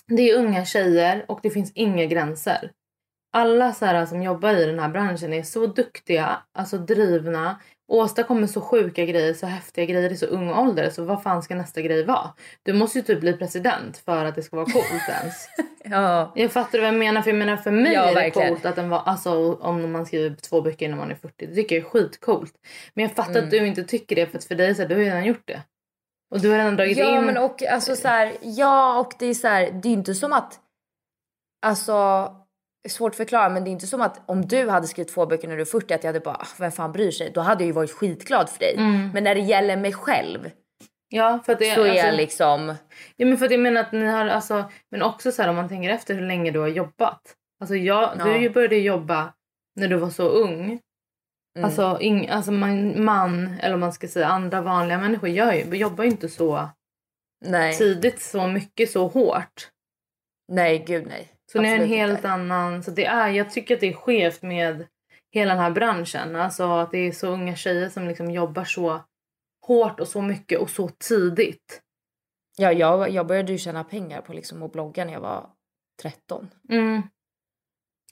[0.08, 2.70] det är unga tjejer och det finns inga gränser.
[3.32, 8.46] Alla så här, som jobbar i den här branschen är så duktiga, alltså drivna, åstadkommer
[8.46, 10.90] så sjuka grejer, så häftiga grejer i så ung ålder.
[10.90, 12.30] Så vad fan ska nästa grej vara?
[12.62, 15.48] Du måste ju typ bli president för att det ska vara coolt ens.
[15.90, 16.32] Ja.
[16.34, 18.48] Jag fattar vad jag menar för jag menar för mig Ja, är det verkligen.
[18.48, 21.46] coolt att den var, alltså om man skriver två böcker innan man är 40.
[21.46, 22.52] Det tycker jag är skitcoolt.
[22.94, 23.44] Men jag fattar Mm.
[23.44, 25.24] att du inte tycker det för att för dig så här, du har ju redan
[25.24, 25.62] gjort det.
[26.34, 27.24] Och du har redan dragit Ja in.
[27.26, 30.32] men och alltså så här, ja och det är så här, det är inte som
[30.32, 30.60] att,
[31.66, 32.28] alltså
[32.88, 35.48] svårt att förklara men det är inte som att om du hade skrivit två böcker
[35.48, 37.30] när du är 40 att jag hade bara, "Ah, vem fan bryr sig?
[37.34, 38.74] Då hade jag ju varit skitglad för dig.
[38.76, 39.10] Mm.
[39.14, 40.50] Men när det gäller mig själv,
[41.08, 42.74] Ja, för att det, så är alltså, liksom...
[43.16, 45.56] Ja, men för att jag menar att ni har alltså, men också så här om
[45.56, 47.20] man tänker efter hur länge du har jobbat.
[47.60, 48.24] Alltså jag, Ja.
[48.24, 49.32] du började jobba
[49.76, 50.80] när du var så ung.
[51.56, 51.64] Mm.
[51.64, 55.76] Alltså, ing, alltså man, man, eller om man ska säga andra vanliga människor gör ju,
[55.76, 56.68] jobbar ju inte så
[57.44, 57.78] Nej.
[57.78, 59.70] tidigt så mycket så hårt.
[60.48, 61.30] nej, gud nej.
[61.52, 62.30] Så ni är en helt inte.
[62.30, 64.86] annan, så det är, jag tycker att det är skevt med
[65.30, 66.36] hela den här branschen.
[66.36, 69.04] Alltså att det är så unga tjejer som liksom jobbar så
[69.66, 71.80] hårt och så mycket och så tidigt.
[72.56, 75.50] Ja, jag, jag började ju tjäna pengar på liksom att blogga när jag var
[76.02, 76.50] 13.
[76.68, 77.02] Mm.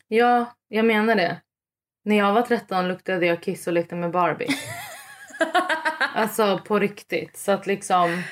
[0.08, 1.40] Ja, jag menar det.
[2.04, 4.48] När jag var 13 luktade jag kiss och lekte med Barbie.
[6.14, 7.36] alltså på riktigt.
[7.36, 8.22] Så att liksom,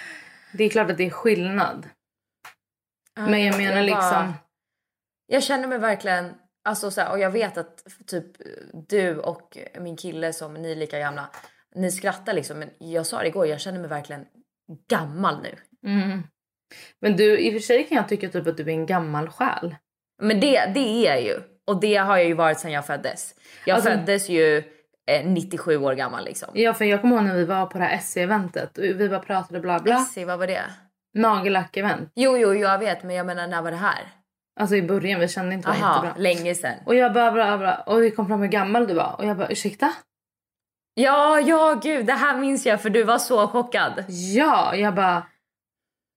[0.53, 1.89] det är klart att det är skillnad.
[3.21, 4.35] Men jag menar bara- liksom,
[5.27, 6.35] Jag känner mig verkligen...
[6.65, 8.27] Alltså så här, och jag vet att typ
[8.89, 11.31] du och min kille som ni är lika gamla,
[11.75, 12.59] ni skrattar liksom.
[12.59, 14.27] Men jag sa det igår, jag känner mig verkligen
[14.89, 15.55] gammal nu.
[15.91, 16.23] mm.
[17.01, 19.29] Men du, i och för sig kan jag tycka typ att du är en gammal
[19.29, 19.77] själ.
[20.23, 21.41] Men det, det är jag ju.
[21.67, 23.35] Och det har jag ju varit sedan jag föddes.
[23.65, 24.59] Jag Alltså- föddes ju
[25.11, 26.49] eh, 97 år gammal liksom.
[26.55, 28.79] Ja, för jag kommer ihåg när vi var på det här SE-eventet.
[28.79, 29.95] och Vi bara pratade bla bla.
[29.97, 30.63] Essie, vad var det?
[31.19, 32.11] Nagellack-event.
[32.15, 34.09] Jo, jo, jag vet, men jag menar när var det här?
[34.61, 36.15] Alltså i början, vi kände inte varandra jättebra.
[36.23, 36.75] länge sedan.
[36.87, 37.83] Och jag bara bla bla.
[37.87, 39.15] Och vi kom fram hur gammal du var.
[39.19, 39.93] Och jag bara ursäkta?
[40.95, 44.05] Ja, ja, gud, det här minns jag för du var så chockad.
[44.09, 45.17] Ja, jag bara...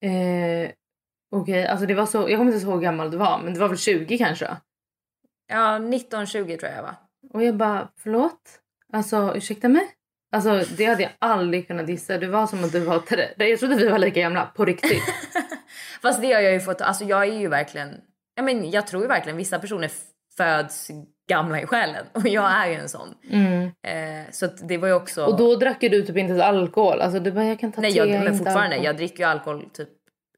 [0.05, 0.71] Eh,
[1.35, 2.29] Okej, alltså det var så...
[2.29, 4.47] Jag kommer inte ihåg hur gammal du var, men det var väl 20 kanske?
[5.47, 6.95] Ja, 1920 tror jag va?
[7.33, 8.41] Och jag bara, förlåt?
[8.93, 9.87] Alltså ursäkta mig?
[10.31, 12.17] Alltså det hade jag aldrig kunnat gissa.
[12.17, 12.99] Du var som att du var...
[12.99, 15.03] tre- Jag trodde vi var lika gamla, på riktigt.
[16.01, 18.01] Fast det har jag ju fått, alltså jag är ju verkligen,
[18.35, 19.91] jag, men, jag tror ju verkligen vissa personer
[20.37, 20.91] föds
[21.29, 23.15] gamla i själen och jag är ju en sån.
[23.29, 23.63] Mm.
[23.87, 25.25] Eh, så det var ju också...
[25.25, 27.01] Och då drack ju du typ inte alkohol.
[27.01, 28.85] Alltså du bara, jag kan ta Nej, te, jag, men fortfarande, alkohol.
[28.85, 29.89] jag dricker ju alkohol typ,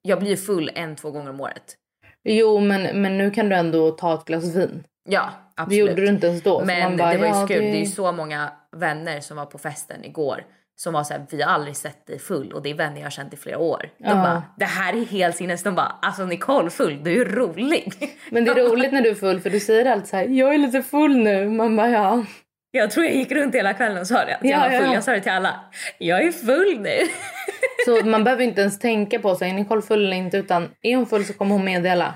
[0.01, 1.75] jag blir ju full en, två gånger om året.
[2.23, 4.83] Jo, men, men nu kan du ändå ta ett glas vin.
[5.09, 5.69] Ja, absolut.
[5.69, 6.59] Det gjorde du inte ens då.
[6.59, 8.49] så Men bara, det var ju ja, så kul, det- det är ju så många
[8.75, 10.43] vänner som var på festen igår
[10.77, 13.09] som var såhär, vi har aldrig sett dig full och det är vänner jag har
[13.11, 13.89] känt i flera år.
[13.97, 14.15] De Ja.
[14.15, 15.63] bara, det här är helt sinnes.
[15.63, 17.93] De bara, alltså Nicole full, du är rolig.
[18.29, 20.53] Men det är roligt när du är full för du säger alltid så här, jag
[20.53, 21.49] är lite full nu.
[21.49, 22.25] Man bara ja.
[22.71, 24.35] Jag tror jag gick runt hela kvällen och sa det.
[24.35, 24.87] Att jag Ja, var full.
[24.87, 24.93] ja.
[24.93, 25.59] Jag sa det till alla.
[25.97, 26.97] Jag är full nu.
[27.85, 30.95] Så man behöver inte ens tänka på sig, är Nicole full eller inte utan är
[30.95, 32.13] hon full så kommer hon meddela.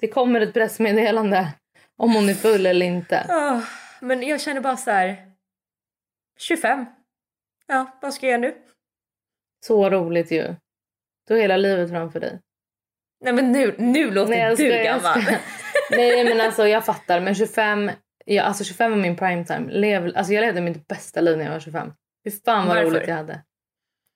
[0.00, 1.48] Det kommer ett pressmeddelande
[2.00, 3.26] om hon är full eller inte.
[3.28, 3.60] Ah,
[4.00, 5.16] men jag känner bara så här.
[6.38, 6.86] 25.
[7.66, 8.62] Ja, vad ska jag göra nu?
[9.66, 10.54] Så roligt ju.
[11.26, 12.40] Du har hela livet framför dig.
[13.24, 15.22] Nej men nu, nu låter Nej, du jag gammal.
[15.90, 17.90] Nej men alltså jag fattar men 25,
[18.24, 19.72] ja, alltså 25 var min prime time.
[19.72, 21.92] Lev, alltså jag levde mitt bästa liv när jag var 25.
[22.24, 22.90] Hur fan vad Varför?
[22.90, 23.42] roligt jag hade.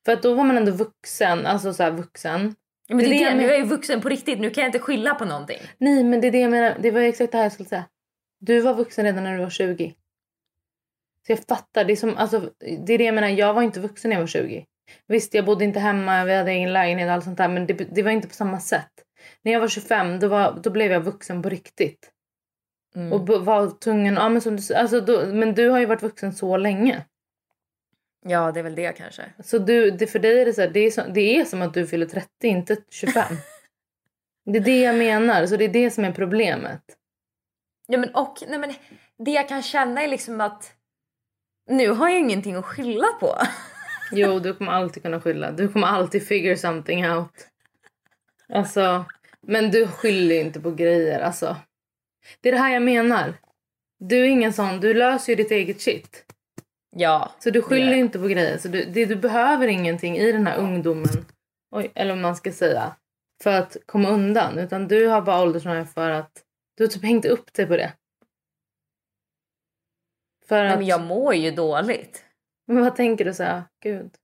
[0.04, 2.54] För att då var man ändå vuxen, alltså så här vuxen.
[2.88, 4.40] Men det, är det det, jag nu är jag ju vuxen på riktigt.
[4.40, 5.58] Nu kan jag inte skylla på någonting.
[5.78, 7.84] Nej men det är det jag menar, det var exakt det här jag skulle säga.
[8.40, 9.94] Du var vuxen redan när du var 20.
[11.26, 12.50] Så jag fattar, det är, som, alltså,
[12.86, 14.66] det är det jag menar, jag var inte vuxen när jag var 20.
[15.06, 17.74] Visst jag bodde inte hemma, vi hade egen lägenhet och allt sånt där men det,
[17.74, 18.92] det var inte på samma sätt.
[19.42, 22.10] När jag var 25 då, var, då blev jag vuxen på riktigt.
[22.96, 23.12] Mm.
[23.12, 26.32] Och var tvungen, ja men som du alltså då, men du har ju varit vuxen
[26.32, 27.04] så länge.
[28.26, 29.22] Ja, det är väl det kanske.
[29.44, 31.62] Så du, det, för dig är det så här, det är, som, det är som
[31.62, 33.24] att du fyller 30, inte 25.
[34.44, 36.82] det är det jag menar, så det är det som är problemet.
[37.86, 38.74] Ja, men och nej, men
[39.18, 40.72] det jag kan känna är liksom att
[41.70, 43.38] nu har jag ingenting att skylla på.
[44.12, 45.50] Jo, du kommer alltid kunna skylla.
[45.50, 47.48] Du kommer alltid figure something out.
[48.48, 49.04] Alltså,
[49.40, 51.20] men du skyller inte på grejer.
[51.20, 51.56] Alltså.
[52.40, 53.34] Det är det här jag menar.
[53.98, 56.23] Du är ingen sån, du löser ju ditt eget shit.
[56.96, 57.32] Ja.
[57.38, 58.58] Så du skyller inte på grejer.
[58.58, 61.26] Så du, det, du behöver ingenting i den här ungdomen,
[61.70, 62.96] oj, eller vad man ska säga,
[63.42, 64.58] för att komma undan.
[64.58, 66.44] Utan du har bara åldersnoja för att
[66.76, 67.92] du har typ hängt upp dig på det.
[70.46, 72.24] För Nej, att, men jag mår ju dåligt.
[72.66, 74.14] men vad tänker du så här, gud,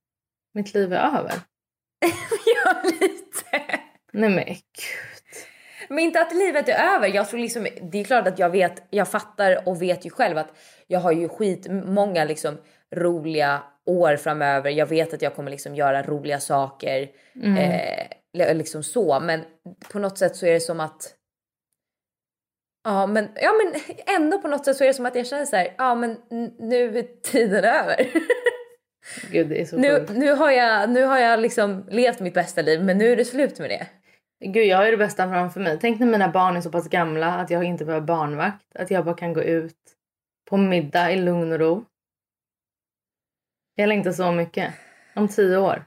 [0.54, 1.32] mitt liv är över?
[2.64, 3.80] ja, lite.
[4.12, 5.09] Nej men gud.
[5.91, 7.09] Men inte att livet är över.
[7.09, 10.38] Jag tror liksom, det är klart att jag vet, jag fattar och vet ju själv
[10.38, 12.59] att jag har ju skit många liksom
[12.97, 14.70] roliga år framöver.
[14.70, 17.09] Jag vet att jag kommer liksom göra roliga saker.
[17.34, 17.57] Mm.
[17.57, 19.20] Eh, li- liksom så.
[19.20, 19.41] Men
[19.93, 21.14] på något sätt så är det som att
[22.84, 23.80] Ja men, ja men
[24.16, 26.16] ändå på något sätt så är det som att jag känner så här, ja men
[26.59, 28.07] nu är tiden över.
[29.30, 33.12] Gud, nu, nu har jag, nu har jag liksom levt mitt bästa liv men nu
[33.12, 33.86] är det slut med det.
[34.45, 35.78] Gud, jag har ju det bästa framför mig.
[35.80, 38.66] Tänk när mina barn är så pass gamla att jag inte behöver barnvakt.
[38.74, 39.76] Att jag bara kan gå ut
[40.51, 41.84] på middag i lugn och ro.
[43.74, 44.74] Jag längtar så mycket.
[45.14, 45.84] Om tio år.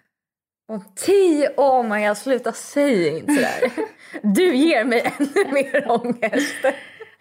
[0.68, 3.88] Om tio år, oh jag sluta säga inte sådär.
[4.22, 6.66] Du ger mig ännu mer ångest.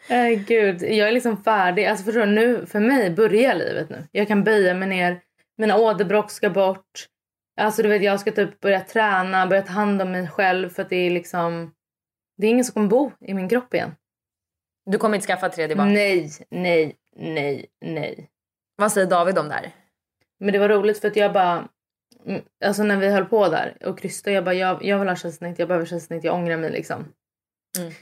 [0.09, 1.87] Äh, gud, jag är liksom färdig.
[1.87, 4.07] Alltså förstår du, nu, för mig börjar livet nu.
[4.13, 5.21] Jag kan böja mig ner,
[5.59, 7.07] mina åderbråck ska bort.
[7.61, 10.83] Alltså du vet, jag ska typ börja träna, börja ta hand om mig själv för
[10.83, 11.75] att det är liksom...
[12.37, 13.95] Det är ingen som kommer bo i min kropp igen.
[14.91, 15.93] Du kommer inte skaffa ett tredje barn?
[15.93, 18.31] Nej, nej, nej, nej.
[18.77, 19.71] Vad säger David om det här?
[20.41, 21.69] Men det var roligt för att jag bara...
[22.27, 25.17] mm, Alltså när vi höll på där och krystade, jag bara jag, jag vill ha
[25.17, 27.05] kejsarsnitt, jag behöver kejsarsnitt, jag ångrar mig liksom.
[27.79, 27.93] Mm.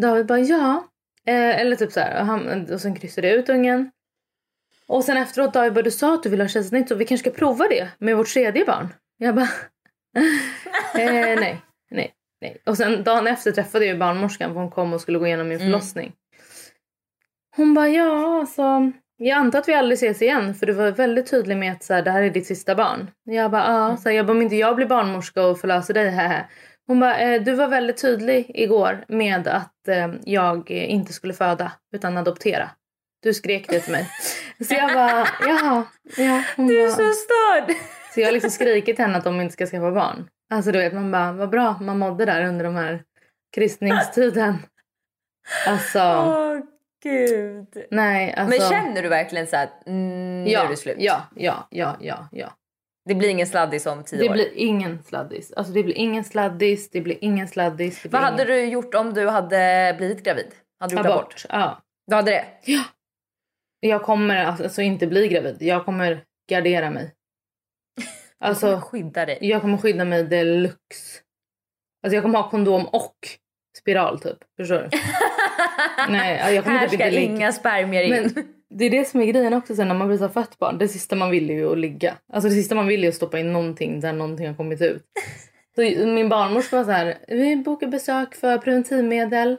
[0.00, 0.88] David bara ja.
[1.26, 2.20] Eh, eller typ så här.
[2.20, 3.90] Och, han, och sen kryssade jag ut ungen.
[4.88, 7.38] Och sen efteråt David du sa att du vill ha kejsarsnitt så vi kanske ska
[7.38, 8.88] prova det med vårt tredje barn.
[9.18, 9.44] Jag bara
[10.98, 11.60] eh, nej,
[11.90, 12.62] nej, nej.
[12.66, 15.58] Och sen dagen efter träffade jag barnmorskan för hon kom och skulle gå igenom min
[15.60, 15.72] Mm.
[15.72, 16.12] förlossning.
[17.56, 21.30] Hon bara ja alltså jag antar att vi aldrig ses igen för du var väldigt
[21.30, 23.10] tydlig med att så här, det här är ditt sista barn.
[23.24, 26.08] Jag bara ja, så här, jag bara om inte jag blir barnmorska och förlöser dig
[26.10, 26.46] här.
[26.86, 31.72] Hon bara eh, du var väldigt tydlig igår med att eh, jag inte skulle föda
[31.94, 32.70] utan adoptera.
[33.24, 34.08] Du skrek det till mig.
[34.68, 35.84] Så jag bara jaha.
[36.16, 37.76] Ja, hon Du är bara, så störd!
[38.14, 40.28] så jag har liksom skrikit till henne att de inte ska skaffa barn.
[40.50, 43.02] Alltså du vet man bara vad bra man mådde där under de här
[43.54, 44.58] kristningstiden.
[45.66, 46.58] Alltså Åh
[47.02, 47.86] gud.
[47.90, 48.60] nej alltså.
[48.60, 50.96] Men känner du verkligen så att mm, nu ja, är det slut?
[50.98, 52.52] Ja, ja, ja, ja, ja.
[53.08, 54.32] Det blir ingen sladdis om tio Det år?
[54.32, 55.52] blir ingen sladdis.
[55.52, 58.02] Alltså det blir ingen sladdis, det blir ingen sladdis.
[58.02, 58.56] Det blir Vad hade ingen...
[58.56, 60.54] du gjort om du hade blivit gravid?
[60.80, 61.22] Hade du gjort abort?
[61.22, 61.46] Abort.
[61.48, 61.82] Ja.
[62.06, 62.44] Du hade det?
[63.88, 65.56] Jag kommer alltså inte bli gravid.
[65.60, 67.12] Jag kommer gardera mig.
[68.38, 69.38] Alltså, Alltså skydda dig.
[69.40, 71.20] jag kommer skydda mig deluxe.
[72.02, 73.14] Alltså jag kommer ha kondom och
[73.78, 74.36] spiral typ.
[74.56, 74.88] Förstår du?
[76.12, 77.32] Nej, jag kommer Här typ ska inte ligga.
[77.34, 78.10] inga spermier in.
[78.10, 80.78] Men det är det som är grejen också sen när man blir så fött barn.
[80.78, 82.14] Det sista man vill är ju att ligga.
[82.32, 85.04] Alltså det sista man vill är att stoppa in någonting där någonting har kommit ut.
[85.74, 89.56] Så min barnmorska var så här, vi bokar besök för preventivmedel.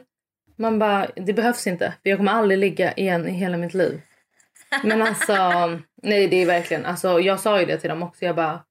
[0.56, 4.00] Man bara, det behövs inte för jag kommer aldrig ligga igen i hela mitt liv.
[4.84, 5.34] Men alltså,
[6.02, 8.24] nej det är verkligen, alltså jag sa ju det till dem också.
[8.24, 8.64] Jag bara,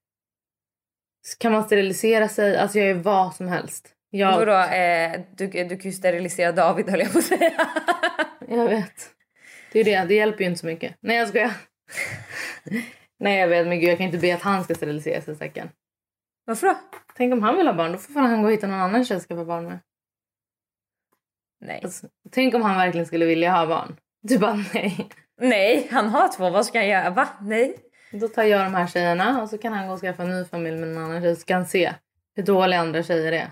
[1.38, 2.56] kan man sterilisera sig?
[2.56, 3.92] Alltså jag är vad som helst.
[4.10, 7.68] Jag, Vadå, eh, du, du kan ju sterilisera David höll jag på att säga.
[8.48, 9.10] Jag vet.
[9.72, 10.96] Det är det, det hjälper ju inte så mycket.
[11.00, 11.52] Nej jag skojar.
[13.18, 15.68] Nej jag vet men gud jag kan inte be att han ska sterilisera sig säcken.
[16.44, 16.76] Varför då?
[17.14, 19.04] Tänk om han vill ha barn, då får fan han gå och hitta någon annan
[19.04, 19.78] tjej att skaffa barn med.
[21.60, 21.80] Nej.
[21.84, 23.96] Alltså, tänk om han verkligen skulle vilja ha barn.
[24.22, 25.08] Du bara nej.
[25.40, 26.50] Nej, han har två.
[26.50, 27.10] Vad ska han göra?
[27.10, 27.28] Va?
[27.40, 27.76] Nej.
[28.12, 30.44] Då tar jag de här tjejerna och så kan han gå och skaffa en ny
[30.44, 31.92] familj med en annan tjej så kan han se
[32.36, 33.50] hur dåliga andra tjejer är.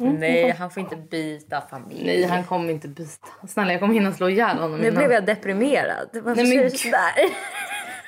[0.00, 2.04] Mm, Nej, han får inte byta familj.
[2.06, 3.26] Nej han kommer inte byta.
[3.48, 4.98] Snälla jag kommer hinna slå ihjäl honom Nu innan.
[4.98, 6.08] blev jag deprimerad.
[6.12, 7.12] Varför Nej, säger du sådär?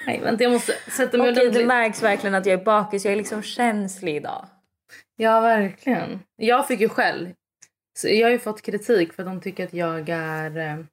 [0.07, 3.05] Nej vänta jag måste sätta mig Okej, det märks verkligen att jag är bakis.
[3.05, 4.47] Jag är liksom känslig idag.
[5.16, 6.20] Ja, verkligen.
[6.36, 7.32] Jag fick ju själv.
[7.99, 10.86] Så jag har ju fått kritik för att de tycker att jag är...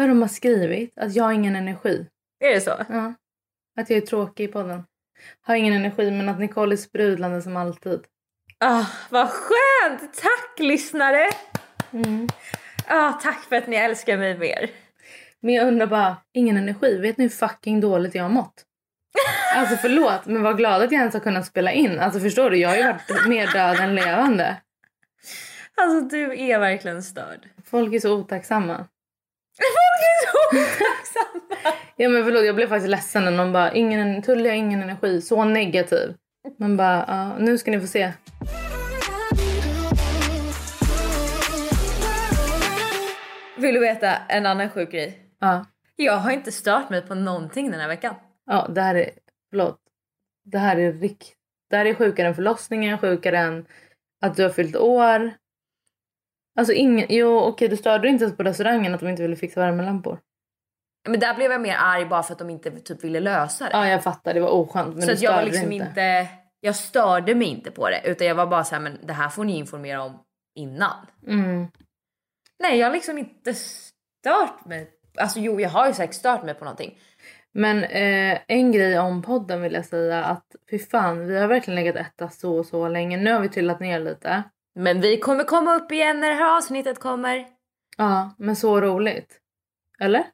[0.00, 0.98] Vad de har skrivit?
[0.98, 2.06] Att jag har ingen energi.
[2.44, 2.84] Är det så?
[2.88, 3.14] Ja.
[3.80, 4.84] Att jag är tråkig i podden.
[5.40, 8.00] Har ingen energi men att Nicole är sprudlande som alltid.
[8.58, 10.14] Ah, vad skönt!
[10.14, 11.30] Tack lyssnare!
[11.92, 12.28] Mm.
[12.86, 14.70] Ah, tack för att ni älskar mig mer.
[15.40, 16.98] Men jag undrar bara, ingen energi.
[16.98, 18.64] Vet ni hur fucking dåligt jag har mått?
[19.56, 22.00] Alltså förlåt, men vad glad att jag ens har kunnat spela in.
[22.00, 24.56] Alltså förstår du, jag har ju varit mer död än levande.
[25.74, 27.48] Alltså du är verkligen störd.
[27.64, 28.86] Folk är så otacksamma.
[29.60, 31.74] Folk är så otacksamma.
[31.96, 35.20] Ja men förlåt, jag blev faktiskt ledsen när någon bara ingen, Tully har ingen energi,
[35.20, 36.14] så negativ.
[36.58, 38.12] Man bara, ja, nu ska ni få se.
[43.58, 45.18] Vill du veta en annan sjuk grej?
[45.40, 48.14] Ja, Jag har inte stört mig på någonting den här veckan.
[48.46, 49.10] ja det här är,
[49.50, 49.78] förlåt.
[50.44, 51.32] Det här är rikt,
[51.70, 53.66] det här är sjukare än förlossningen, sjukare än
[54.22, 55.30] att du har fyllt år.
[56.56, 59.60] Alltså ingen, jo okej du störde inte ens på restaurangen att de inte ville fixa
[59.60, 60.20] värmelampor.
[61.08, 63.70] Men där blev jag mer arg bara för att de inte typ ville lösa det.
[63.72, 65.86] Ja jag fattar, det var oskönt men så du att jag var störde liksom inte.
[65.86, 66.26] inte...
[66.60, 69.28] Jag störde mig inte på det utan jag var bara så här, men det här
[69.28, 70.18] får ni informera om
[70.54, 71.06] innan.
[71.26, 71.66] Mm.
[72.62, 74.90] Nej, jag har liksom inte stört mig.
[75.18, 76.98] Alltså jo, jag har ju säkert stört mig på någonting.
[77.52, 81.84] Men eh, en grej om podden vill jag säga att fy fan vi har verkligen
[81.84, 83.16] legat etta så så länge.
[83.16, 84.42] Nu har vi trillat ner lite.
[84.74, 87.46] Men vi kommer komma upp igen när det här avsnittet kommer.
[87.96, 89.38] Ja, men så roligt.
[90.00, 90.24] Eller?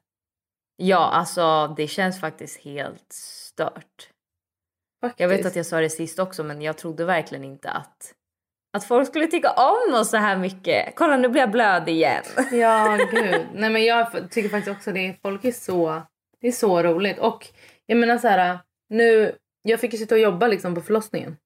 [0.75, 4.09] Ja, alltså det känns faktiskt helt stört.
[5.01, 5.19] Faktiskt.
[5.19, 8.13] Jag vet att jag sa det sist också men jag trodde verkligen inte att,
[8.77, 10.95] att folk skulle tycka om oss så här mycket.
[10.95, 12.23] Kolla nu blir jag blöd igen.
[12.51, 13.47] Ja, gud.
[13.53, 15.15] Nej men jag tycker faktiskt också det.
[15.21, 16.01] Folk är så,
[16.41, 17.19] det är så roligt.
[17.19, 17.47] Och
[17.85, 18.59] jag menar så här,
[18.89, 21.37] nu Jag fick ju sitta och jobba liksom på förlossningen.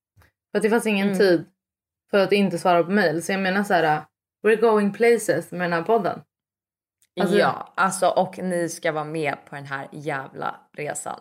[0.52, 1.20] För att det fanns ingen Mm.
[1.20, 1.46] tid
[2.12, 3.24] för att inte svara på mail.
[3.24, 4.02] Så jag menar så här,
[4.48, 6.22] we're going places med den här podden.
[7.22, 11.20] Alltså- ja, alltså och ni ska vara med på den här jävla resan.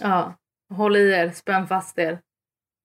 [0.00, 0.34] Ja,
[0.74, 2.18] håll i er, spänn fast er.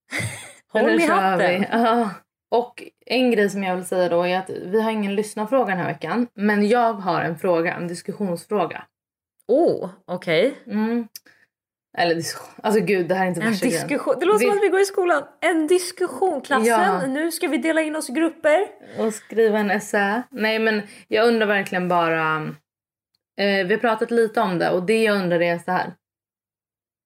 [0.71, 1.65] Håll i hatten.
[1.71, 2.09] Ja.
[2.51, 5.77] Och en grej som jag vill säga då är att vi har ingen lyssnarfråga den
[5.77, 6.27] här veckan.
[6.33, 8.85] Men jag har en fråga, en diskussionsfråga.
[9.47, 10.55] Oh, okej.
[10.65, 11.07] Mm.
[11.97, 12.23] Eller.
[12.63, 13.87] Alltså gud, det här är inte En värsta grejen.
[13.87, 14.15] diskussion.
[14.19, 15.23] Det låter som att vi går i skolan.
[15.41, 16.65] En diskussion klassen.
[16.65, 17.07] Ja.
[17.07, 18.67] Nu ska vi dela in oss i grupper.
[18.99, 20.23] Och skriva en essä.
[20.31, 22.35] Nej men jag undrar verkligen bara.
[23.39, 25.93] Eh, vi har pratat lite om det och det jag undrar är så här.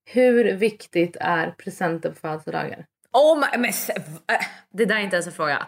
[0.10, 2.86] Hur viktigt är presenter på födelsedagar?
[3.14, 5.68] Oh my, men, äh, det där är inte ens en fråga.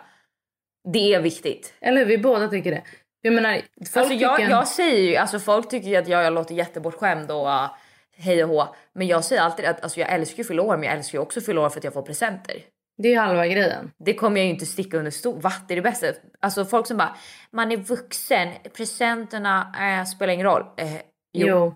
[0.93, 1.73] Det är viktigt.
[1.81, 2.05] Eller hur?
[2.05, 2.83] Vi båda tycker det.
[3.21, 4.49] Jag menar, folk Alltså jag, tycker...
[4.49, 7.71] jag säger ju, alltså folk tycker ju att jag, jag låter jättebortskämd och uh,
[8.15, 8.75] hej och hå.
[8.93, 11.21] Men jag säger alltid att alltså jag älskar ju fylla år men jag älskar ju
[11.21, 12.55] också fylla år för att jag får presenter.
[12.97, 13.91] Det är halva grejen.
[13.97, 15.41] Det kommer jag ju inte sticka under stol.
[15.41, 15.53] Va?
[15.67, 16.07] Det är det bästa.
[16.39, 17.15] Alltså folk som bara,
[17.51, 20.65] man är vuxen, presenterna äh, spelar ingen roll.
[20.77, 20.93] Eh,
[21.33, 21.47] jo.
[21.47, 21.75] Jo.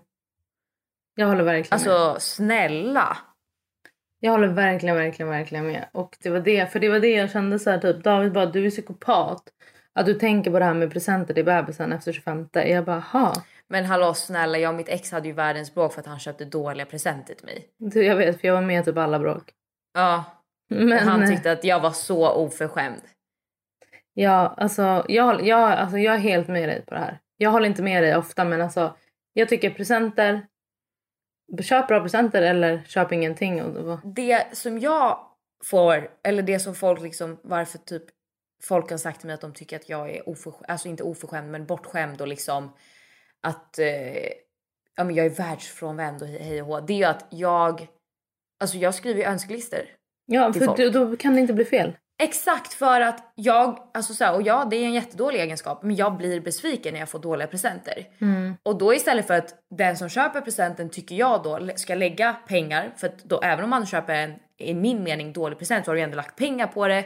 [1.16, 1.94] Jag håller verkligen med.
[1.96, 3.16] Alltså snälla.
[4.20, 5.88] Jag håller verkligen, verkligen, verkligen med.
[5.92, 8.46] Och det var det, för det var det jag kände så här typ, David bara
[8.46, 9.42] du är psykopat.
[9.92, 12.48] Att du tänker på det här med presenter till bebisen efter 25.
[12.52, 13.34] Jag bara, ha.
[13.68, 16.44] Men hallå snälla, jag och mitt ex hade ju världens bråk för att han köpte
[16.44, 17.68] dåliga presenter till mig.
[17.78, 19.52] Du, jag vet, för jag var med i typ alla bråk.
[19.94, 20.24] Ja,
[20.70, 23.02] Men, han tyckte att jag var så oförskämd.
[24.14, 27.20] Ja, alltså jag, jag, alltså jag är helt med dig på det här.
[27.36, 28.96] Jag håller inte med dig ofta men alltså
[29.32, 30.46] jag tycker presenter,
[31.62, 33.62] köp bra presenter eller köp ingenting.
[33.62, 35.18] Och, Det som jag
[35.64, 38.02] får, eller det som folk liksom, varför typ
[38.62, 41.50] folk har sagt till mig att de tycker att jag är oförskämd, alltså inte oförskämd
[41.50, 42.72] men bortskämd och liksom
[43.42, 43.86] att eh,
[44.96, 46.80] ja, men jag är världsfrånvänd och hej och hå.
[46.80, 47.86] Det är ju att jag,
[48.60, 49.80] alltså jag skriver önskelistor.
[50.26, 50.92] ja, för folk.
[50.92, 51.96] då, kan det inte bli fel.
[52.22, 55.96] Exakt för att jag, alltså så här, och ja det är en jättedålig egenskap men
[55.96, 58.06] jag blir besviken när jag får dåliga presenter.
[58.62, 62.92] Och då istället för att den som köper presenten tycker jag då ska lägga pengar
[62.96, 65.96] för att då även om man köper en i min mening dålig present så har
[65.96, 67.04] du ändå lagt pengar på det,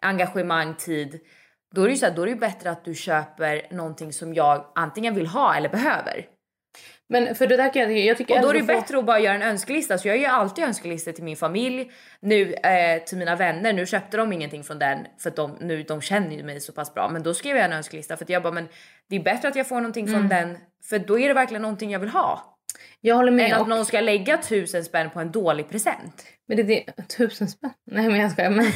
[0.00, 1.20] engagemang, tid.
[1.74, 4.34] Då är det ju så här, då är det bättre att du köper någonting som
[4.34, 6.26] jag antingen vill ha eller behöver.
[7.08, 9.04] Men för det där kan jag, jag tycker Och då är det få- bättre att
[9.04, 9.98] bara göra en önskelista.
[9.98, 13.72] Så jag gör alltid önskelistor till min familj, nu eh, till mina vänner.
[13.72, 16.72] Nu köpte de ingenting från den för att de, nu, de känner ju mig så
[16.72, 17.08] pass bra.
[17.08, 18.68] Men då skrev jag en önskelista för att jag bara men
[19.08, 21.90] det är bättre att jag får någonting från den för då är det verkligen någonting
[21.90, 22.53] jag vill ha.
[23.00, 23.46] Jag håller med.
[23.46, 26.24] Än att och- någon ska lägga tusen spänn på en dålig present.
[26.48, 26.66] Men det är
[26.96, 27.70] det, tusen spänn?
[27.90, 28.50] Nej men jag skojar.
[28.50, 28.66] Men,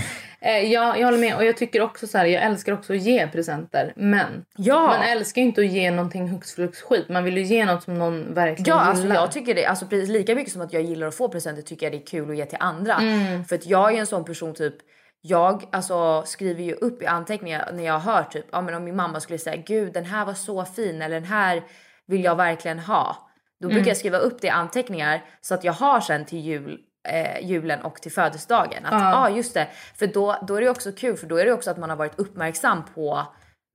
[0.41, 3.03] eh, jag, jag håller med och jag tycker också så här, jag älskar också att
[3.03, 3.93] ge presenter.
[3.97, 4.87] Men Ja.
[4.87, 7.09] man älskar ju inte att ge någonting hux flux skit.
[7.09, 9.17] Man vill ju ge något som någon verkligen Ja, alltså gillar.
[9.17, 9.67] jag tycker det.
[9.67, 12.07] Alltså precis lika mycket som att jag gillar att få presenter tycker jag det är
[12.07, 12.95] kul att ge till andra.
[12.95, 13.45] Mm.
[13.45, 14.75] För att jag är en sån person typ.
[15.21, 18.97] Jag alltså skriver ju upp i anteckningar när jag hör typ, ja men om min
[18.97, 21.63] mamma skulle säga gud den här var så fin eller den här
[22.07, 23.28] vill jag verkligen ha.
[23.61, 23.75] Då Mm.
[23.75, 27.47] brukar jag skriva upp det i anteckningar så att jag har sen till jul, eh,
[27.51, 28.85] julen och till födelsedagen.
[28.87, 31.45] Att ja ah, just det, för då, då är det också kul för då är
[31.45, 33.27] det också att man har varit uppmärksam på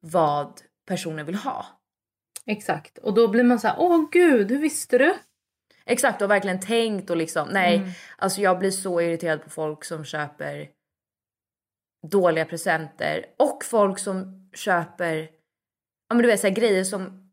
[0.05, 1.65] vad personen vill ha.
[2.45, 2.97] Exakt.
[2.97, 5.15] Och då blir man så här, åh gud, hur visste du?
[5.85, 7.89] Exakt och verkligen tänkt och liksom nej, Mm.
[8.17, 10.69] alltså jag blir så irriterad på folk som köper
[12.07, 15.15] dåliga presenter och folk som köper
[16.09, 17.31] ja men du vet så här, grejer som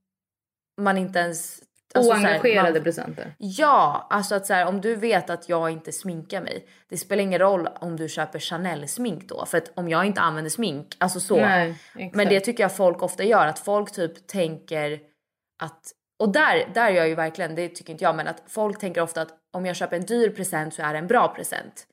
[0.81, 1.61] man inte ens
[1.95, 3.35] alltså, så här, Oengagerade man- presenter.
[3.39, 6.67] Ja, alltså att så här, om du vet att jag inte sminkar mig.
[6.89, 10.21] Det spelar ingen roll om du köper Chanel smink då för att om jag inte
[10.21, 11.37] använder smink, alltså så.
[11.37, 11.75] Nej.
[12.13, 15.01] Men det tycker jag folk ofta gör att folk typ tänker
[15.63, 18.79] att och där, där gör jag ju verkligen, det tycker inte jag, men att folk
[18.79, 21.87] tänker ofta att om jag köper en dyr present så är det en bra present.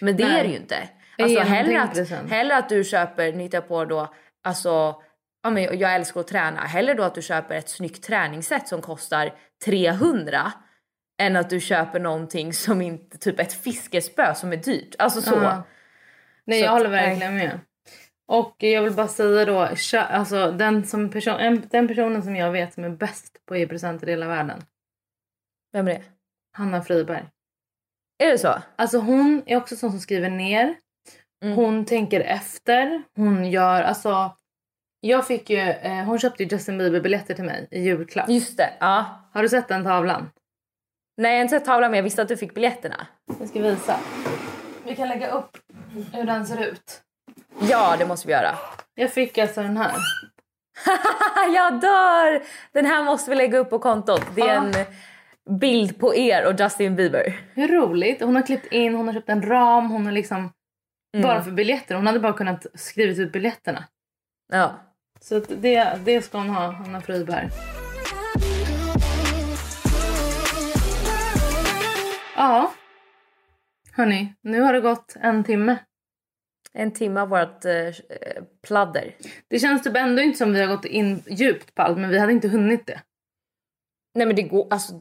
[0.00, 0.40] Men det Nej.
[0.40, 0.88] är det ju inte.
[1.18, 5.02] Alltså hellre att, hellre att du köper, jag på då, alltså
[5.48, 6.60] ja, men jag älskar att träna.
[6.60, 9.34] Hellre då att du köper ett snyggt träningsset som kostar
[9.64, 10.52] 300
[11.20, 14.94] än att du köper någonting som inte, typ ett fiskespö som är dyrt.
[14.98, 15.34] Alltså så.
[15.34, 15.62] Ja.
[16.44, 17.60] Nej, Så jag håller verkligen med.
[18.26, 22.52] Och jag vill bara säga då, alltså den, som person, en, den personen som jag
[22.52, 24.62] vet som är bäst på att ge presenter i hela världen.
[25.72, 26.02] Vem är det?
[26.52, 27.24] Hanna Friberg.
[28.18, 28.54] Är det så?
[28.76, 30.74] Alltså hon är också sån som skriver ner.
[31.42, 31.56] Mm.
[31.56, 33.02] Hon tänker efter.
[33.16, 34.36] Hon gör, alltså.
[35.08, 38.28] Jag fick ju, eh, hon köpte ju Justin Bieber biljetter till mig i julklapp.
[38.28, 39.04] Just det, ja.
[39.32, 40.30] Har du sett den tavlan?
[41.16, 43.06] Nej jag har inte sett tavlan men jag visste att du fick biljetterna.
[43.40, 43.96] Jag ska visa.
[44.84, 45.58] Vi kan lägga upp
[46.12, 47.00] hur den ser ut.
[47.60, 48.54] Ja det måste vi göra.
[48.94, 49.92] Jag fick alltså den här.
[51.54, 52.42] jag dör!
[52.72, 54.22] Den här måste vi lägga upp på kontot.
[54.34, 54.72] Det är en
[55.58, 57.40] bild på er och Justin Bieber.
[57.54, 58.20] Hur roligt.
[58.20, 60.52] Hon har klippt in, hon har köpt en ram, hon har liksom
[61.14, 61.26] Mm.
[61.28, 61.94] bara för biljetter.
[61.94, 63.84] Hon hade bara kunnat skrivit ut biljetterna.
[64.52, 64.74] Ja.
[65.20, 67.50] Så det, det ska hon ha, Hanna Friberg.
[72.36, 72.72] Ja.
[73.92, 75.78] Hörni, nu har det gått en timme.
[76.72, 77.94] En timme av vårt eh,
[78.66, 79.14] pladder.
[79.48, 82.18] Det känns typ ändå inte som vi har gått in djupt på allt men vi
[82.18, 83.02] hade inte hunnit det.
[84.14, 85.00] Nej men det går, alltså,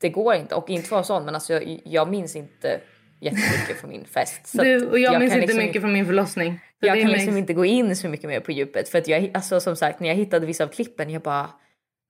[0.00, 2.80] det går inte och inte för sån men alltså, jag, jag minns inte
[3.20, 4.46] jättemycket från min fest.
[4.46, 6.60] Så Du och jag, minns kan inte liksom mycket från min förlossning.
[6.80, 9.08] Så Jag kan makes- liksom inte gå in så mycket mer på djupet för att
[9.08, 11.50] jag, alltså som sagt när jag hittade vissa av klippen jag bara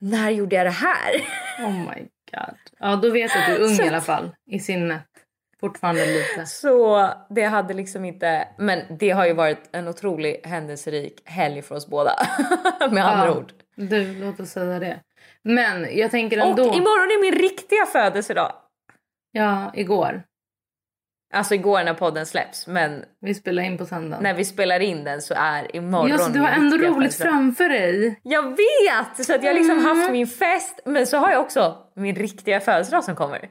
[0.00, 1.14] när gjorde jag det här?
[1.66, 2.00] Oh my
[2.32, 2.54] god.
[2.78, 4.30] Ja då vet jag att du är ung Så i alla fall.
[4.50, 5.02] I sinnet.
[5.60, 6.46] Fortfarande lite.
[6.46, 11.74] Så det hade liksom inte, men det har ju varit en otrolig händelserik helg för
[11.74, 12.10] oss båda.
[12.90, 13.52] Med andra Ja, ord.
[13.76, 15.00] Du, låt oss säga det.
[15.42, 16.62] Men jag tänker Och ändå.
[16.62, 18.52] imorgon är min riktiga födelsedag.
[19.32, 20.22] Ja, igår.
[21.34, 24.20] Alltså igår när podden släpps men Vi spelar in på söndag.
[24.20, 27.30] när vi spelar in den så är imorgon Ja, så du har ändå roligt födelsedag.
[27.32, 28.20] framför dig.
[28.22, 29.26] Jag vet!
[29.26, 29.84] Så att jag har liksom Mm.
[29.98, 33.48] haft min fest men så har jag också min riktiga födelsedag som kommer.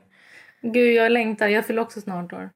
[0.61, 1.47] Gud, jag längtar.
[1.47, 2.49] Jag fyller också snart år.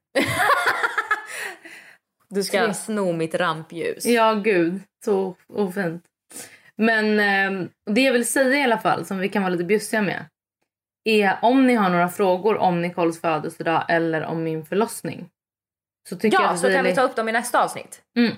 [2.28, 2.74] Du ska Tre.
[2.74, 4.06] sno mitt rampljus.
[4.06, 4.80] Ja, gud.
[5.04, 6.04] Så ofint.
[6.76, 10.02] Men eh, det jag vill säga i alla fall, som vi kan vara lite bjussiga
[10.02, 10.24] med,
[11.04, 15.28] är om ni har några frågor om Nicoles födelsedag eller om min förlossning.
[16.08, 18.02] Så tycker jag Ja, att så kan vi ta upp dem i nästa avsnitt.
[18.16, 18.32] Mm.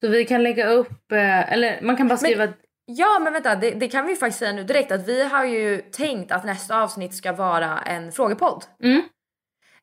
[0.00, 2.44] Så vi kan lägga upp, eh, eller man kan bara skriva...
[2.44, 2.54] Men,
[2.86, 5.78] ja men vänta, det, det kan vi faktiskt säga nu direkt att vi har ju
[5.80, 8.64] tänkt att nästa avsnitt ska vara en frågepodd.
[8.82, 9.02] Mm.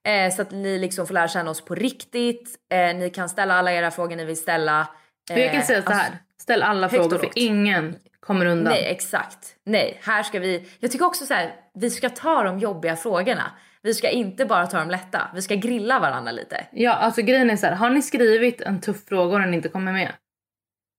[0.07, 2.55] Eh, så att ni liksom får lära känna oss på riktigt.
[2.73, 4.87] Eh, ni kan ställa alla era frågor ni vill ställa.
[5.31, 8.45] För jag kan Eh, säga så här, alltså- ställ alla högt frågor för ingen kommer
[8.45, 8.73] undan.
[8.73, 9.55] Nej exakt.
[9.63, 10.69] Nej, här ska vi.
[10.79, 13.51] Jag tycker också så här, vi ska ta de jobbiga frågorna.
[13.81, 15.21] Vi ska inte bara ta de lätta.
[15.33, 16.67] Vi ska grilla varandra lite.
[16.71, 19.69] Ja, alltså grejen är så här, har ni skrivit en tuff fråga och den inte
[19.69, 20.11] kommer med?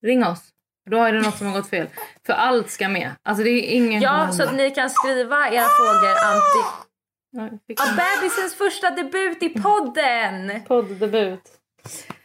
[0.07, 0.49] Ring oss.
[0.91, 1.87] Då är det något som har gått fel.
[2.27, 3.11] För allt ska med.
[3.23, 6.87] Alltså det är ingen Ja, så att ni kan skriva era frågor anti...
[7.31, 10.63] Ja, bebisens första debut i podden!
[10.69, 11.41] Podddebut.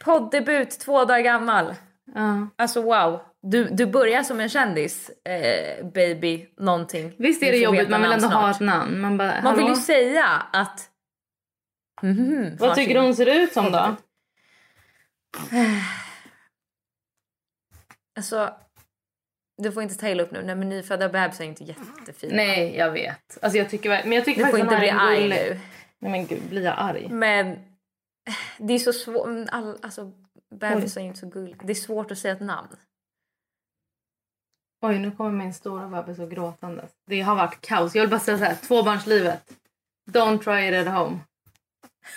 [0.04, 1.74] Poddebut, två dagar gammal.
[2.14, 2.48] Ja.
[2.56, 3.20] Alltså wow.
[3.42, 7.14] Du, du börjar som en kändis, eh, baby någonting.
[7.18, 8.54] Visst är det jobbigt, man vill ändå ha snart.
[8.56, 9.00] ett namn.
[9.00, 10.88] Man, bara, Man vill ju säga att...
[12.02, 13.96] Mhm, Vad tycker du hon ser ut som då?
[18.16, 18.54] Alltså,
[19.62, 20.42] du får inte ta illa upp nu.
[20.42, 22.34] Nej men nyfödda bebisar är inte jättefina.
[22.36, 23.38] Nej, jag vet.
[23.42, 25.60] Alltså jag tycker, men jag tycker Du får inte bli arg nu.
[25.98, 27.08] Nej men gud, blir jag arg?
[27.10, 27.58] Men
[28.58, 29.48] det är så svårt.
[29.52, 30.12] All, alltså,
[30.52, 31.56] bebisar är inte så gulliga.
[31.62, 32.68] Det är svårt att säga ett namn.
[34.84, 36.90] Oj, nu kommer min stora bebis och gråtandes.
[37.06, 37.94] Det har varit kaos.
[37.94, 39.42] Jag vill bara säga så här, tvåbarnslivet.
[40.10, 41.18] Don't try it at home.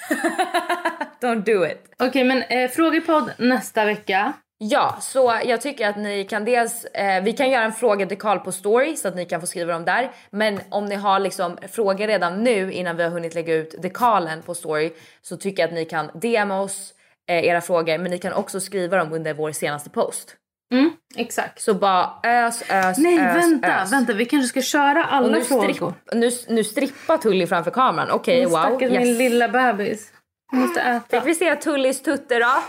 [1.22, 1.94] Don't do it.
[2.00, 4.34] Okej, men eh, frågepodd nästa vecka.
[4.58, 8.52] Ja, så jag tycker att ni kan dels, eh, vi kan göra en frågedekal på
[8.52, 10.12] story så att ni kan få skriva dem där.
[10.30, 14.42] Men om ni har liksom frågor redan nu innan vi har hunnit lägga ut dekalen
[14.42, 16.95] på story så tycker jag att ni kan DMa oss
[17.28, 20.36] era frågor men ni kan också skriva dem under vår senaste post.
[20.74, 21.62] Mm, exakt.
[21.62, 23.92] Så bara ös, ös, Nej, ös, vänta, ös.
[23.92, 24.14] vänta.
[24.14, 25.74] Vi kanske ska köra Och alla nu, frågor.
[25.74, 28.12] stripp, nu, nu strippar Tully framför kameran.
[28.12, 28.60] Okej, Men wow.
[28.60, 29.18] Stackars min Yes.
[29.18, 30.12] lilla bebis.
[30.52, 31.22] Hon måste äta.
[31.22, 32.64] Fick vi se Tullys tutter då?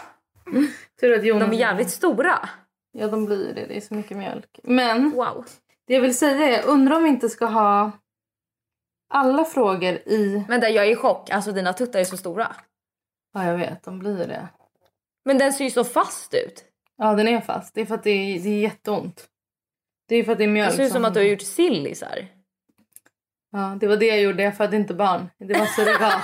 [1.00, 1.48] Tur att Jonas...
[1.50, 2.48] De är jävligt stora.
[2.98, 3.66] Ja, de blir det.
[3.66, 4.60] Det är så mycket mjölk.
[4.62, 5.44] Men Wow.
[5.86, 7.90] det jag vill säga är, undrar om vi inte ska ha
[9.14, 10.44] alla frågor i...
[10.48, 11.30] Vänta, jag är i chock.
[11.30, 12.56] Alltså dina tuttar är så stora.
[13.36, 13.82] Ja, jag vet.
[13.82, 14.48] De blir det.
[15.24, 16.64] Men den ser ju så fast ut.
[16.96, 17.74] Ja, den är fast.
[17.74, 19.26] Det är för att det är, det är jätteont.
[20.08, 21.42] Det är för att det är mjölk Det ser ut som att du har gjort
[21.42, 22.26] sillisar.
[23.52, 24.42] Ja, det var det jag gjorde.
[24.42, 25.30] Jag födde inte barn.
[25.38, 26.22] Det var surrogat.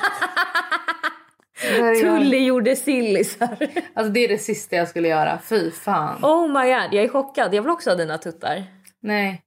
[2.01, 3.57] Tully gjorde sillisar.
[3.95, 5.39] Alltså det är det sista jag skulle göra.
[5.39, 6.25] Fy fan.
[6.25, 7.55] Oh my god, jag är chockad.
[7.55, 8.65] Jag vill också ha dina tuttar.
[9.01, 9.43] Nej.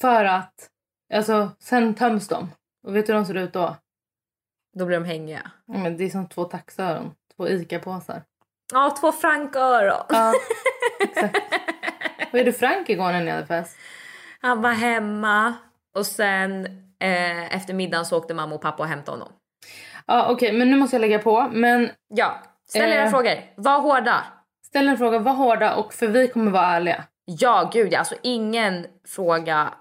[0.00, 0.68] För att,
[1.14, 2.50] alltså sen töms de.
[2.86, 3.76] Och vet du hur de ser ut då?
[4.74, 5.50] Då blir de hängiga.
[5.66, 7.14] Ja, men det är som två taxöron.
[7.36, 8.22] Två ICA-påsar.
[8.72, 10.04] Ja, två franköron.
[10.08, 10.32] Ja,
[11.00, 11.36] exakt.
[12.32, 13.76] Vad gjorde Frank igår när ni hade fest?
[14.40, 15.54] Han var hemma
[15.94, 16.64] och sen
[17.00, 19.32] eh, efter middagen så åkte mamma och pappa och hämtade honom.
[20.06, 21.48] Ja, okej, men nu måste jag lägga på.
[21.52, 23.10] Men Ja, ställ era Eh.
[23.10, 23.34] frågor.
[23.56, 24.24] Var hårda.
[24.66, 27.04] ställ en fråga, var hårda och för vi kommer vara ärliga.
[27.24, 27.98] Ja, gud ja.
[27.98, 29.74] Alltså ingen fråga.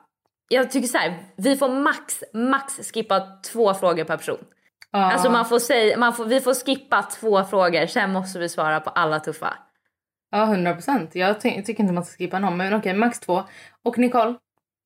[0.50, 4.46] Jag tycker så här, vi får max, max skippa två frågor per person.
[4.92, 5.12] Ja.
[5.12, 8.80] Alltså man får säga, man får, vi får skippa två frågor, sen måste vi svara
[8.80, 9.54] på alla tuffa.
[10.32, 11.16] Ja, 100 procent.
[11.16, 13.44] Jag ty- tycker inte man ska skippa någon, men okej, max två.
[13.84, 14.36] Och Nicole,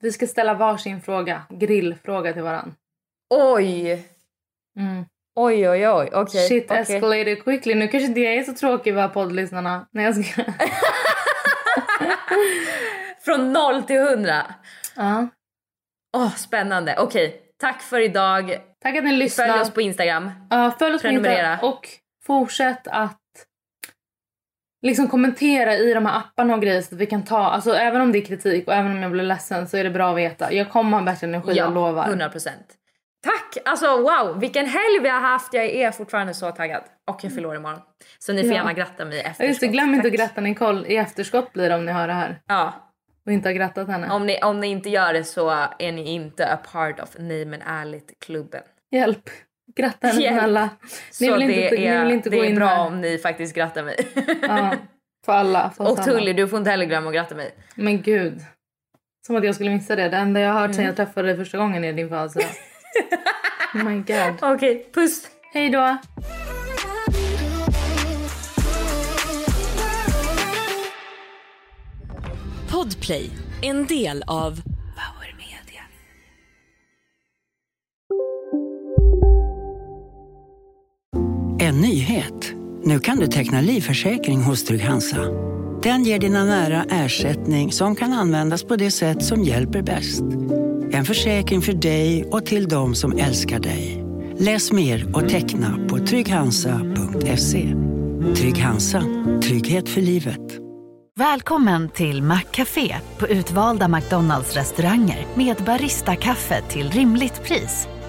[0.02, 2.76] vi ska ställa varsin fråga, grillfråga till varann.
[3.30, 4.08] Oj!
[4.80, 5.06] Mm.
[5.36, 6.10] Oj, oj, oj.
[6.14, 6.48] Okej.
[6.48, 6.82] Shit okej.
[6.82, 7.76] escalated quickly.
[7.76, 9.88] Nu kanske jag är så tråkig va poddlyssnarna.
[9.92, 10.44] Nej jag ska...
[13.26, 14.46] Från noll till hundra.
[14.96, 15.28] ja.
[16.18, 16.96] Åh, spännande.
[17.00, 18.58] Okej, tack för idag.
[18.86, 19.46] Tack att ni lyssnar.
[19.48, 20.32] Följ oss på Instagram.
[20.50, 21.08] Ja, följ oss på.
[21.08, 21.88] Instagram och
[22.26, 23.20] fortsätt att
[24.82, 28.02] liksom kommentera i de här apparna och grejer så att vi kan ta, alltså även
[28.02, 30.18] om det är kritik och även om jag blir ledsen så är det bra att
[30.18, 30.54] veta.
[30.54, 32.08] Jag kommer ha bättre energi, jag lovar.
[32.08, 32.66] 100 procent.
[33.24, 33.58] Tack!
[33.66, 35.54] Alltså wow, vilken helg vi har haft.
[35.54, 36.82] Jag är fortfarande så taggad.
[37.12, 37.80] Och jag fyller år imorgon.
[38.20, 38.56] Så ni får Ja.
[38.56, 39.48] gärna gratta mig i Ja, efterskott.
[39.48, 40.20] just det, glöm inte att Tack.
[40.22, 42.42] gratta Nicole i efterskott blir det om ni hör det här.
[42.48, 42.74] Ja.
[43.26, 44.10] Och inte har grattat henne.
[44.10, 47.44] Om ni, om ni inte gör det så är ni inte a part of Name
[47.44, 48.62] and Ärligt-klubben.
[48.96, 49.30] Hjälp!
[49.76, 50.72] Gratta henne Hjälp.
[51.12, 52.80] Så Ni vill det inte, ni är, vill inte det gå är in bra här.
[52.88, 53.96] om ni faktiskt grattar mig.
[54.42, 54.76] Ja,
[55.26, 55.70] för alla.
[55.78, 56.04] För och alla.
[56.04, 57.56] Tully, du får inte heller glömma att gratta mig.
[57.76, 58.40] Men gud.
[59.28, 60.10] Som att jag skulle missa det.
[60.10, 60.86] Det enda jag har hört sen Mm.
[60.86, 62.50] jag träffade dig första gången är din födelsedag.
[63.74, 64.54] oh my god.
[64.56, 65.28] Okej, puss!
[65.54, 65.98] Hej då!
[72.72, 73.30] Podplay,
[73.62, 74.62] en del av
[81.66, 82.54] En nyhet.
[82.84, 85.18] Nu kan du teckna livförsäkring hos Trygg-Hansa.
[85.84, 90.22] Den ger dina nära ersättning som kan användas på det sätt som hjälper bäst.
[90.92, 94.04] En försäkring för dig och till de som älskar dig.
[94.38, 97.76] Läs mer och teckna på trygghansa.se.
[98.36, 99.04] Trygg Hansa.
[99.44, 100.60] Trygghet för livet.
[101.18, 107.88] Välkommen till Maccafé på utvalda McDonalds restauranger med Baristakaffe till rimligt pris.